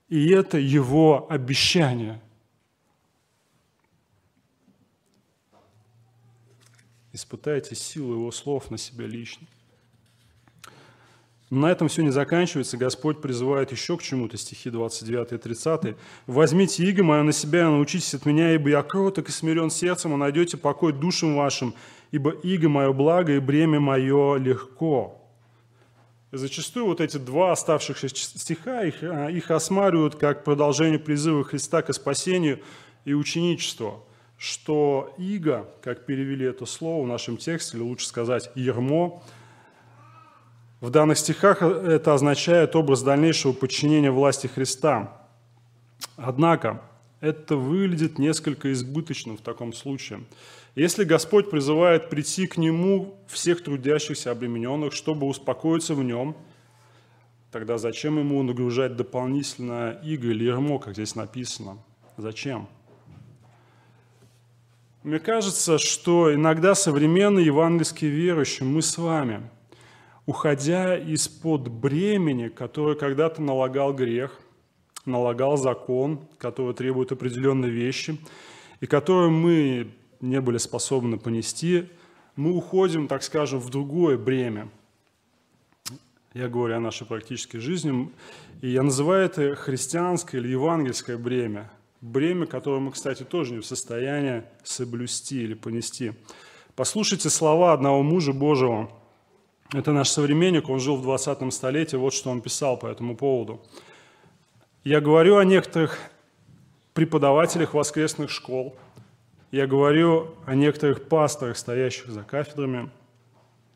[0.08, 2.20] И это его обещание.
[7.12, 9.46] Испытайте силу его слов на себя лично.
[11.50, 12.76] Но на этом все не заканчивается.
[12.76, 15.96] Господь призывает еще к чему-то, стихи 29 и 30.
[16.26, 20.14] «Возьмите иго мое на себя и научитесь от меня, ибо я кроток и смирен сердцем,
[20.14, 21.74] и найдете покой душам вашим,
[22.10, 25.23] ибо иго мое благо и бремя мое легко».
[26.36, 31.92] Зачастую вот эти два оставшихся стиха, их, а, их осматривают как продолжение призыва Христа к
[31.92, 32.60] спасению
[33.04, 34.04] и ученичеству–
[34.44, 39.22] что иго, как перевели это слово в нашем тексте, или лучше сказать ермо,
[40.80, 45.16] в данных стихах это означает образ дальнейшего подчинения власти Христа.
[46.16, 46.82] Однако
[47.24, 50.24] это выглядит несколько избыточным в таком случае.
[50.74, 56.36] Если Господь призывает прийти к Нему всех трудящихся обремененных, чтобы успокоиться в Нем,
[57.50, 61.78] тогда зачем Ему нагружать дополнительно иго или ермо, как здесь написано?
[62.18, 62.68] Зачем?
[65.02, 69.48] Мне кажется, что иногда современные евангельские верующие, мы с вами,
[70.26, 74.40] уходя из-под бремени, которое когда-то налагал грех,
[75.04, 78.18] налагал закон, который требует определенной вещи,
[78.80, 79.90] и которую мы
[80.20, 81.88] не были способны понести,
[82.36, 84.68] мы уходим, так скажем, в другое бремя.
[86.32, 88.10] Я говорю о нашей практической жизни,
[88.60, 91.70] и я называю это христианское или евангельское бремя–
[92.04, 96.12] бремя, которое мы, кстати, тоже не в состоянии соблюсти или понести.
[96.76, 98.90] Послушайте слова одного мужа Божьего.
[99.72, 103.62] Это наш современник, он жил в 20 столетии, вот что он писал по этому поводу.
[104.84, 105.98] «Я говорю о некоторых
[106.92, 108.76] преподавателях воскресных школ,
[109.50, 112.90] я говорю о некоторых пасторах, стоящих за кафедрами,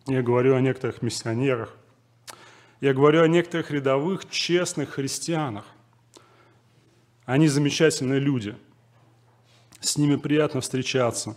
[0.07, 1.75] я говорю о некоторых миссионерах,
[2.83, 5.65] я говорю о некоторых рядовых честных христианах,
[7.25, 8.55] они замечательные люди.
[9.81, 11.37] С ними приятно встречаться.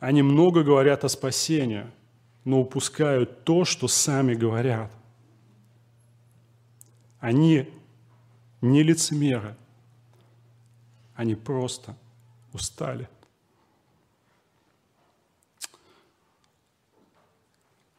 [0.00, 1.86] Они много говорят о спасении,
[2.44, 4.90] но упускают то, что сами говорят.
[7.20, 7.68] Они
[8.64, 9.56] не лицемеры.
[11.14, 11.96] Они просто
[12.52, 13.08] устали.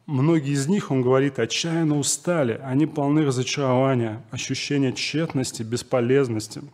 [0.06, 2.60] Многие из них, он говорит, отчаянно устали.
[2.64, 6.62] Они полны разочарования, ощущения тщетности, бесполезности–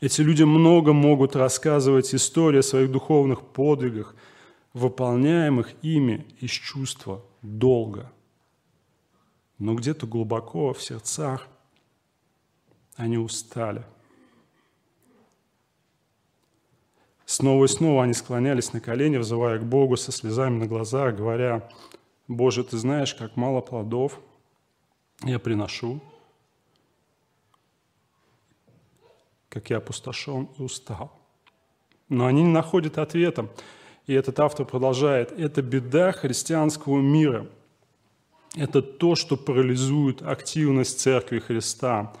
[0.00, 4.14] эти люди много могут рассказывать истории о своих духовных подвигах,
[4.74, 8.12] выполняемых ими из чувства долга.
[9.58, 11.48] Но где-то глубоко в сердцах
[12.96, 13.84] они устали.
[17.24, 21.68] Снова и снова они склонялись на колени, взывая к Богу со слезами на глазах, говоря,
[22.28, 24.20] «Боже, Ты знаешь, как мало плодов
[25.22, 26.00] я приношу,
[29.48, 31.12] как я опустошен и устал.
[32.08, 33.48] Но они не находят ответа.
[34.06, 35.32] И этот автор продолжает.
[35.32, 37.48] Это беда христианского мира.
[38.54, 42.12] Это то, что парализует активность Церкви Христа.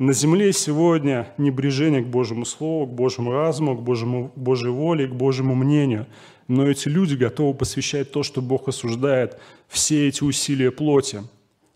[0.00, 5.12] На земле сегодня небрежение к Божьему Слову, к Божьему разуму, к Божьему, Божьей воле, к
[5.12, 6.06] Божьему мнению.
[6.48, 9.38] Но эти люди готовы посвящать то, что Бог осуждает,
[9.68, 11.20] все эти усилия плоти.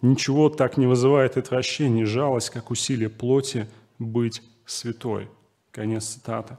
[0.01, 3.67] Ничего так не вызывает отвращение и жалость, как усилия плоти
[3.99, 5.29] быть святой.
[5.71, 6.57] Конец цитаты.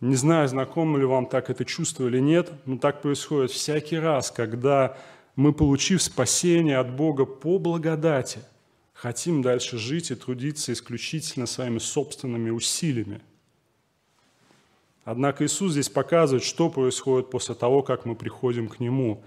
[0.00, 4.32] Не знаю, знакомо ли вам так это чувство или нет, но так происходит всякий раз,
[4.32, 4.98] когда
[5.36, 8.40] мы, получив спасение от Бога по благодати,
[8.96, 13.20] хотим дальше жить и трудиться исключительно своими собственными усилиями.
[15.04, 19.22] Однако Иисус здесь показывает, что происходит после того, как мы приходим к Нему.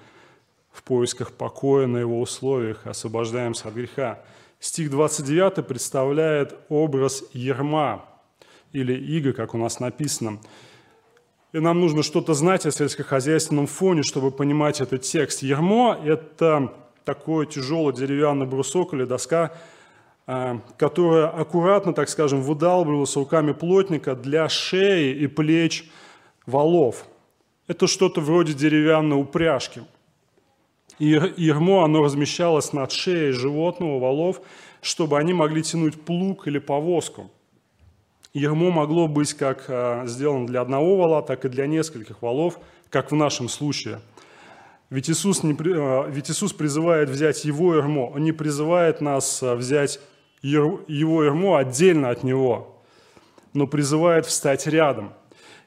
[0.71, 4.23] в поисках покоя на его условиях, освобождаемся от греха.
[4.59, 8.05] Стих 29 представляет образ ерма
[8.71, 10.39] или иго, как у нас написано.
[11.53, 15.41] И нам нужно что-то знать о сельскохозяйственном фоне, чтобы понимать этот текст.
[15.41, 16.71] Ермо– это
[17.09, 19.51] такой тяжелый деревянный брусок или доска,
[20.27, 25.89] а, которая аккуратно, так скажем, выдалбливалась руками плотника для шеи и плеч
[26.45, 27.05] валов.
[27.67, 29.81] Это что-то вроде деревянной упряжки.
[30.99, 34.41] И ермо, оно размещалось над шеей животного, валов,
[34.81, 37.31] чтобы они могли тянуть плуг или повозку.
[38.33, 42.59] Ермо могло быть как а, сделано для одного вала, так и для нескольких валов,
[42.91, 43.99] как в нашем случае.
[44.89, 49.99] Ведь Иисус, не, а, ведь Иисус призывает взять Его ермо, Он не призывает нас взять
[50.41, 52.81] его ермо отдельно от него,
[53.53, 55.13] но призывает встать рядом.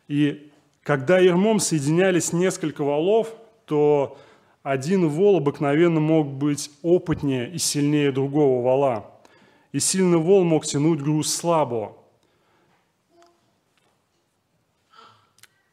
[0.09, 0.51] И
[0.83, 3.29] когда ермом соединялись несколько валов,
[3.67, 4.19] то
[4.63, 9.11] один вол обыкновенно мог быть опытнее и сильнее другого вала.
[9.73, 11.97] И сильный вол мог тянуть груз слабого.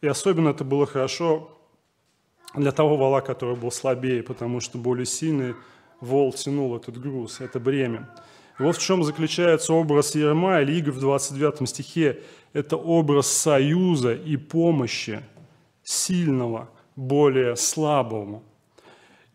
[0.02, 1.59] И особенно это было хорошо
[2.56, 5.56] для того вала, который был слабее, потому что более сильный
[6.02, 8.10] вол тянул этот груз, это бремя.
[8.58, 12.22] Вот в чем заключается образ Ерма или Иго в 29 стихе.
[12.52, 15.22] Это образ союза и помощи
[15.84, 18.44] сильного, более слабому.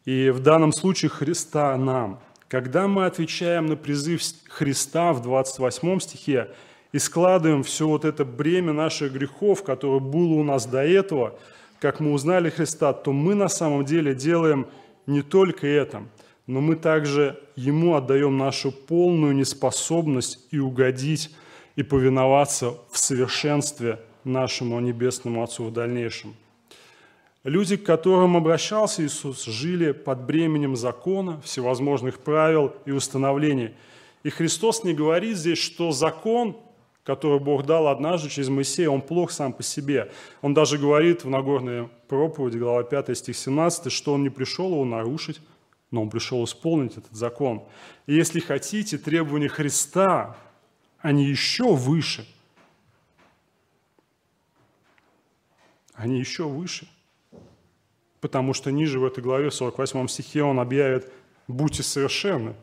[0.05, 2.21] И в данном случае Христа нам.
[2.49, 6.51] Когда мы отвечаем на призыв Христа в 28 стихе
[6.93, 11.39] и складываем все вот это бремя наших грехов, которое было у нас до этого,
[11.85, 14.67] как мы узнали Христа, то мы на самом деле делаем
[15.07, 16.03] не только это–
[16.47, 21.31] но мы также Ему отдаем нашу полную неспособность и угодить,
[21.77, 26.35] и повиноваться в совершенстве нашему Небесному Отцу в дальнейшем.
[27.45, 33.71] Люди, к которым обращался Иисус, жили под бременем закона, всевозможных правил и установлений.
[34.23, 36.57] И Христос не говорит здесь, что закон,
[37.05, 40.11] который Бог дал однажды через Моисея, он плох сам по себе.
[40.41, 44.85] Он даже говорит в Нагорной проповеди, глава 5, стих 17, что он не пришел его
[44.85, 45.41] нарушить,
[45.91, 47.63] но он пришел исполнить этот закон.
[48.07, 50.37] И если хотите, требования Христа,
[50.99, 52.27] они еще выше.
[55.93, 56.89] Они еще выше.
[58.21, 61.13] Потому что ниже в этой главе, в 48 стихе, он объявит
[61.47, 62.55] «Будьте совершенны».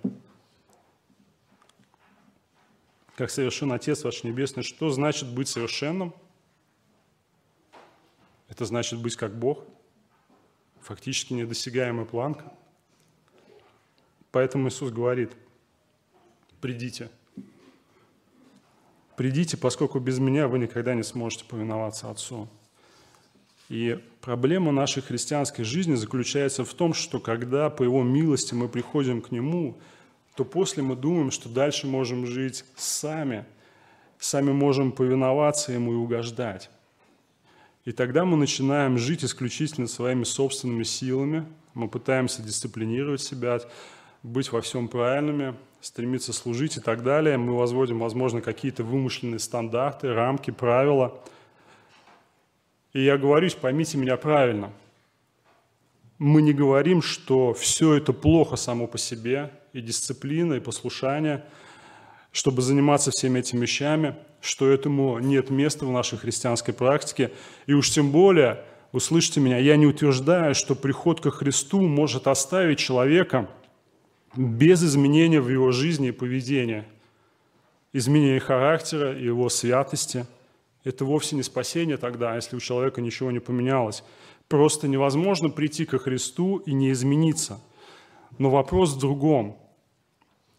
[3.16, 4.64] Как совершен Отец ваш Небесный.
[4.64, 6.14] Что значит быть совершенным?
[8.47, 9.64] Это значит быть как Бог.
[10.82, 12.51] Фактически недосягаемая планка–
[14.32, 15.34] Поэтому Иисус говорит,
[16.62, 17.09] придите.
[19.18, 22.47] Придите, поскольку без меня вы никогда не сможете повиноваться Отцу.
[23.70, 29.22] И проблема нашей христианской жизни заключается в том, что когда по Его милости мы приходим
[29.22, 29.78] к Нему,
[30.36, 33.45] то после мы думаем, что дальше можем жить сами,
[34.19, 36.69] сами можем повиноваться Ему и угождать.
[37.84, 43.59] И тогда мы начинаем жить исключительно своими собственными силами, мы пытаемся дисциплинировать себя,
[44.23, 47.38] быть во всем правильными, стремиться служить и так далее.
[47.38, 51.19] Мы возводим, возможно, какие-то вымышленные стандарты, рамки, правила.
[52.93, 54.71] И я говорю, поймите меня правильно.
[56.19, 61.43] Мы не говорим, что все это плохо само по себе, и дисциплина, и послушание,
[62.32, 67.32] чтобы заниматься всеми этими вещами, что этому нет места в нашей христианской практике.
[67.67, 72.80] И уж тем более, услышьте меня, я не утверждаю, что приход ко Христу может оставить
[72.80, 73.49] человека–
[74.36, 76.86] без изменения в его жизни и поведении,
[77.93, 80.26] изменения характера и его святости.
[80.84, 84.03] Это вовсе не спасение тогда, если у человека ничего не поменялось.
[84.47, 87.61] Просто невозможно прийти ко Христу и не измениться.
[88.38, 89.57] Но вопрос в другом.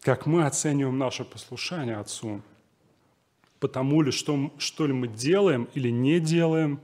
[0.02, 2.42] Как мы оцениваем наше послушание Отцу?
[3.58, 6.78] Потому ли, что, что ли мы делаем или не делаем?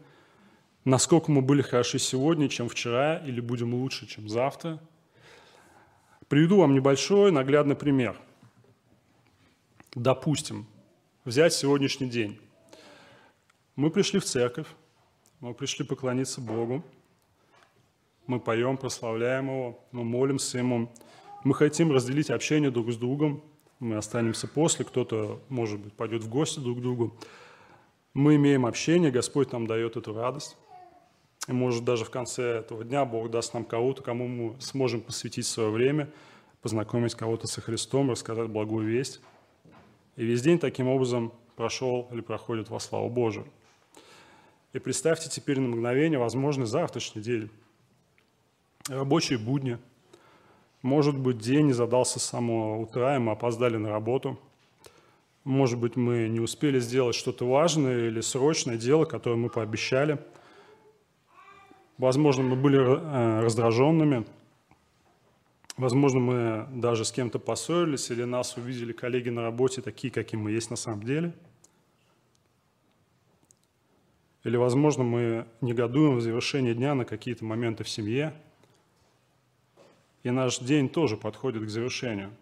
[0.87, 4.81] Насколько мы были хороши сегодня, чем вчера, или будем лучше, чем завтра–
[6.29, 8.21] Приведу вам небольшой наглядный пример.
[9.95, 10.67] Допустим,
[11.25, 12.39] взять сегодняшний день.
[13.77, 14.67] Мы пришли в церковь,
[15.41, 16.85] мы пришли поклониться Богу,
[18.27, 20.93] мы поем, прославляем Его, мы молимся Ему,
[21.49, 23.43] мы хотим разделить общение друг с другом,
[23.79, 27.17] мы останемся после, кто-то, может быть, пойдет в гости друг к другу.
[28.13, 30.59] Мы имеем общение, Господь нам дает эту радость.
[31.47, 35.47] И может даже в конце этого дня Бог даст нам кого-то, кому мы сможем посвятить
[35.47, 36.13] свое время,
[36.61, 39.23] познакомить кого-то со Христом, рассказать благую весть.
[40.17, 43.47] И весь день таким образом прошел или проходит во славу Божию.
[44.75, 47.49] И представьте теперь на мгновение возможный завтрашний день.
[48.91, 49.79] рабочие будни.
[50.83, 54.39] Может быть, день не задался с самого утра, и мы опоздали на работу.
[55.45, 60.19] Может быть, мы не успели сделать что-то важное или срочное дело, которое мы пообещали.
[61.97, 64.25] Возможно, мы были э, раздраженными.
[65.77, 70.53] Возможно, мы даже с кем-то поссорились, или нас увидели коллеги на работе такие, какие мы
[70.53, 71.33] есть на самом деле–
[74.49, 78.33] или, возможно, мы негодуем в завершении дня на какие-то моменты в семье,
[80.23, 82.35] и наш день тоже подходит к завершению.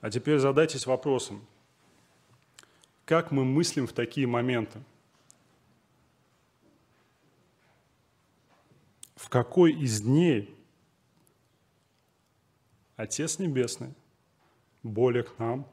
[0.00, 1.44] А теперь задайтесь вопросом,
[3.04, 4.80] как мы мыслим в такие моменты?
[9.16, 10.54] В какой из дней
[12.96, 13.94] Отец Небесный
[14.82, 15.66] более к нам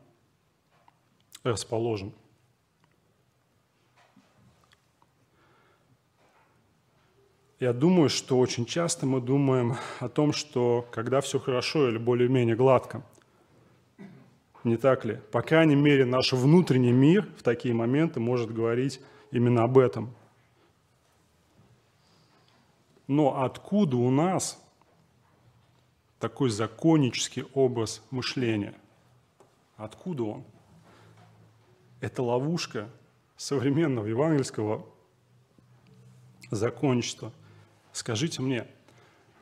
[1.44, 2.14] расположен?
[7.64, 12.57] Я думаю, что очень часто мы думаем о том, что когда все хорошо или более-менее
[12.57, 13.01] гладко,
[14.66, 15.22] не так ли?
[15.32, 18.99] По крайней мере, наш внутренний мир в такие моменты может говорить
[19.32, 20.14] именно об этом.
[23.07, 24.61] Но откуда у нас
[26.20, 28.74] такой законнический образ мышления?
[29.78, 30.43] Откуда он?
[32.01, 32.89] Это ловушка
[33.38, 34.86] современного евангельского
[36.51, 37.32] законничества–
[37.94, 38.68] Скажите мне,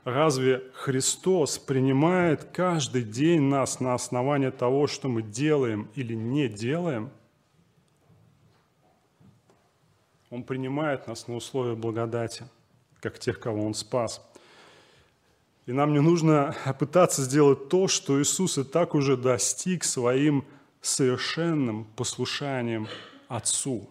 [0.04, 7.10] разве Христос принимает каждый день нас на основании того, что мы делаем или не делаем?
[10.30, 12.44] Он принимает нас на условия благодати,
[13.00, 14.22] как тех, кого Он спас.
[15.66, 20.44] И нам не нужно пытаться сделать то, что Иисус и так уже достиг своим
[20.82, 22.90] совершенным послушанием
[23.30, 23.90] Отцу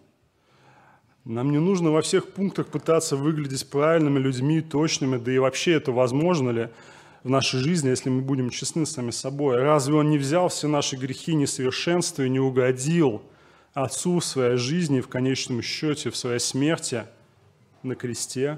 [1.25, 5.91] нам не нужно во всех пунктах пытаться выглядеть правильными людьми, точными, да и вообще это
[5.91, 6.69] возможно ли
[7.23, 9.57] в нашей жизни, если мы будем честны с сами собой.
[9.57, 13.21] Разве Он не взял все наши грехи, несовершенства и не угодил
[13.73, 17.03] Отцу в своей жизни, в конечном счете, в своей смерти
[17.83, 18.57] на кресте?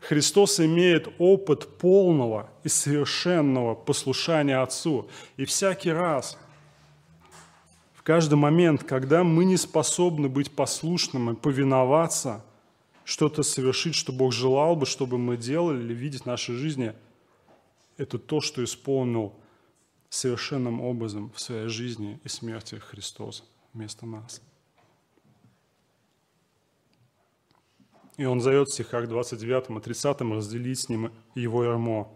[0.00, 5.08] Христос имеет опыт полного и совершенного послушания Отцу.
[5.38, 6.38] И всякий раз–
[8.04, 12.44] каждый момент, когда мы не способны быть послушными, повиноваться,
[13.04, 16.94] что-то совершить, что Бог желал бы, чтобы мы делали или видеть в нашей жизни,
[17.96, 19.34] это то, что исполнил
[20.08, 23.42] совершенным образом в своей жизни и смерти Христос
[23.72, 24.40] вместо нас.
[28.16, 32.08] И он зовет в стихах 29 и 30 разделить с ним его ярмо.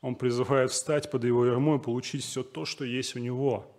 [0.00, 3.70] Он призывает встать под его ярмо и получить все то, что есть у него–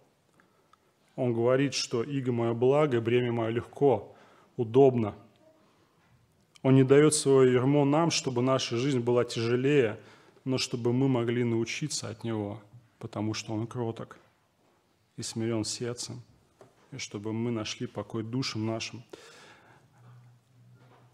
[1.16, 4.16] он говорит, что иго мое благо, бремя мое легко,
[4.58, 5.16] удобно.
[6.62, 10.00] Он не дает свое ермо нам, чтобы наша жизнь была тяжелее,
[10.44, 12.62] но чтобы мы могли научиться от Него,
[13.00, 14.18] потому что Он кроток
[15.16, 16.22] и смирен сердцем,
[16.92, 19.04] и чтобы мы нашли покой душам нашим.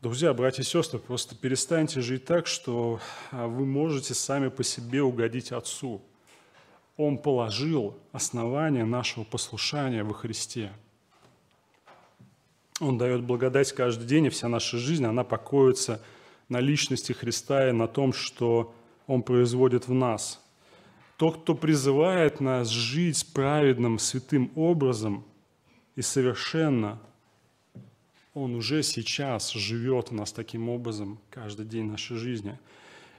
[0.01, 2.99] Друзья, братья и сестры, просто перестаньте жить так, что
[3.29, 6.01] а, вы можете сами по себе угодить Отцу–
[6.97, 10.71] он положил основание нашего послушания во Христе.
[12.79, 16.01] Он дает благодать каждый день, и вся наша жизнь, она покоится
[16.49, 18.73] на личности Христа и на том, что
[19.07, 20.43] Он производит в нас.
[21.17, 25.23] Тот, кто призывает нас жить праведным, святым образом
[25.95, 26.99] и совершенно,
[28.33, 32.57] Он уже сейчас живет у нас таким образом каждый день нашей жизни–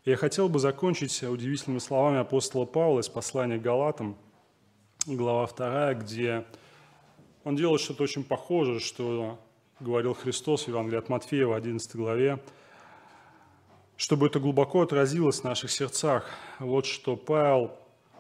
[0.05, 4.17] я хотел бы закончить удивительными словами апостола Павла из послания к Галатам,
[5.07, 6.45] глава 2, где
[7.45, 9.39] он делает что-то очень похожее, что
[9.79, 12.41] говорил Христос в Евангелии от Матфея в 11 главе,
[13.97, 16.29] чтобы это глубоко отразилось в наших сердцах.
[16.59, 17.71] Вот что Павел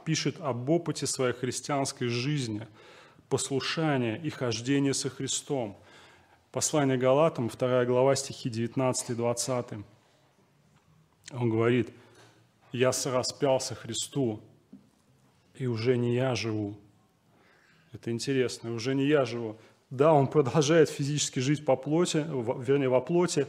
[0.04, 2.68] пишет об опыте своей христианской жизни,
[3.28, 5.76] послушания и хождения со Христом.
[6.52, 9.66] Послание Галатам, 2 глава, стихи 19 и 20.
[11.32, 11.90] Он говорит,
[12.72, 14.40] я распялся Христу,
[15.56, 16.76] и уже не я живу.
[17.92, 19.56] Это интересно, уже не я живу.
[19.90, 22.24] Да, он продолжает физически жить по плоти,
[22.64, 23.46] вернее, во плоти,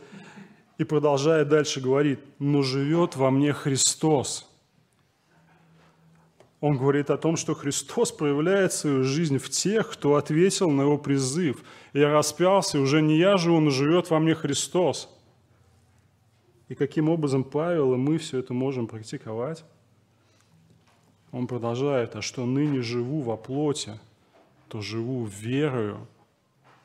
[0.78, 4.50] и продолжает дальше говорить, но живет во мне Христос.
[6.60, 10.98] Он говорит о том, что Христос проявляет свою жизнь в тех, кто ответил на его
[10.98, 11.64] призыв.
[11.92, 15.13] Я распялся, уже не я живу, но живет во мне Христос.
[16.74, 19.64] И каким образом Павел и мы все это можем практиковать?
[21.32, 24.00] Он продолжает, а что ныне живу во плоти,
[24.70, 26.08] то живу верою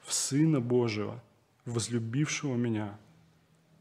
[0.02, 1.22] в Сына Божьего,
[1.64, 2.98] возлюбившего меня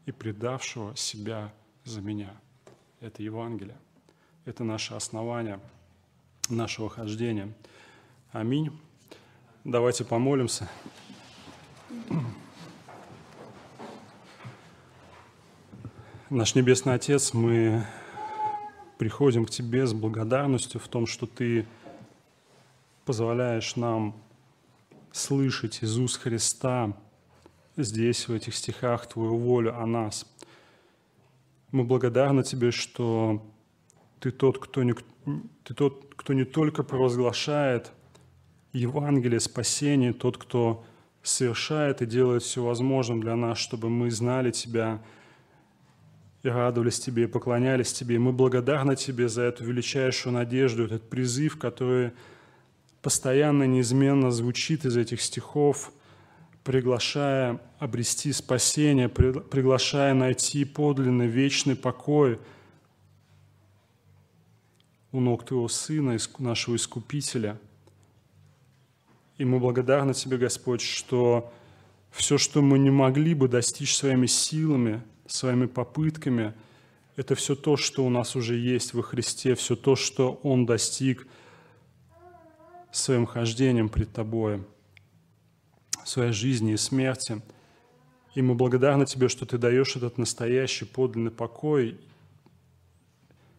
[0.06, 1.52] и предавшего себя
[1.84, 2.34] за меня.
[3.00, 3.76] Это Евангелие.
[4.46, 5.60] Это наше основание
[6.48, 7.52] нашего хождения.
[8.32, 8.70] Аминь.
[9.62, 10.70] Давайте помолимся.
[16.30, 17.86] Наш Небесный Отец, мы
[18.98, 21.64] приходим к Тебе с благодарностью в том, что Ты
[23.06, 24.14] позволяешь нам
[25.10, 26.92] слышать из уст Христа
[27.78, 30.30] здесь, в этих стихах, Твою волю о нас.
[31.72, 33.42] Мы благодарны Тебе, что
[34.20, 34.92] Ты тот, кто не,
[35.64, 37.90] ты тот, кто не только провозглашает
[38.74, 40.84] Евангелие спасения, тот, кто
[41.22, 45.00] совершает и делает все возможное для нас, чтобы мы знали Тебя
[46.42, 48.16] и радовались Тебе, и поклонялись Тебе.
[48.16, 52.12] И мы благодарны Тебе за эту величайшую надежду, этот призыв, который
[53.02, 55.92] постоянно, неизменно звучит из этих стихов,
[56.64, 62.38] приглашая обрести спасение, приглашая найти подлинный вечный покой
[65.10, 67.58] у ног Твоего Сына, нашего Искупителя.
[69.38, 71.52] И мы благодарны Тебе, Господь, что
[72.10, 76.54] все, что мы не могли бы достичь своими силами, своими попытками,
[77.14, 81.26] это все то, что у нас уже есть во Христе, все то, что Он достиг–
[82.90, 84.64] своим хождением пред Тобой,
[86.04, 87.42] своей жизни и смерти.
[88.34, 91.98] И мы благодарны Тебе, что Ты даешь этот настоящий подлинный покой,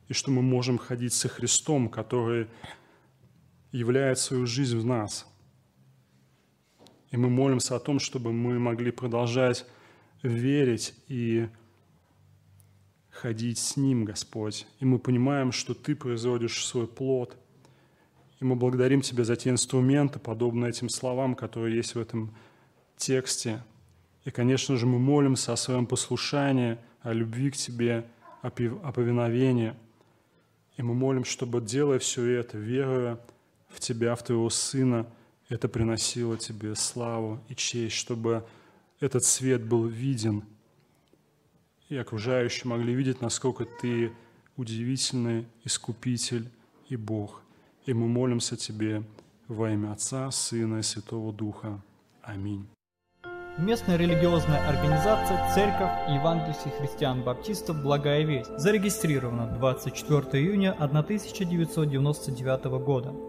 [0.07, 2.47] и что мы можем ходить со Христом, который
[3.71, 5.27] являет свою жизнь в нас.
[7.11, 9.65] И мы молимся о том, чтобы мы могли продолжать
[10.23, 11.47] верить и
[13.09, 14.67] ходить с Ним, Господь.
[14.79, 17.37] И мы понимаем, что Ты производишь свой плод–
[18.39, 22.33] и мы благодарим Тебя за те инструменты, подобные этим словам, которые есть в этом
[22.95, 23.61] тексте.
[24.23, 28.05] И, конечно же, мы молимся о своем послушании, о любви к Тебе,
[28.41, 29.73] о повиновении.
[30.77, 33.19] И мы молим, чтобы, делая все это, веруя
[33.67, 35.05] в Тебя, в Твоего Сына,
[35.49, 38.45] это приносило Тебе славу и честь, чтобы
[38.99, 40.43] этот свет был виден,
[41.89, 44.11] и окружающие могли видеть, насколько Ты
[44.57, 46.49] удивительный Искупитель
[46.87, 47.41] и Бог–
[47.89, 49.03] и мы молимся Тебе
[49.47, 51.81] во имя Отца, Сына и Святого Духа.
[52.21, 52.67] Аминь.
[53.57, 63.28] Местная религиозная организация Церковь Евангельских христиан-баптистов «Благая весть» зарегистрирована 24 июня 1999 года.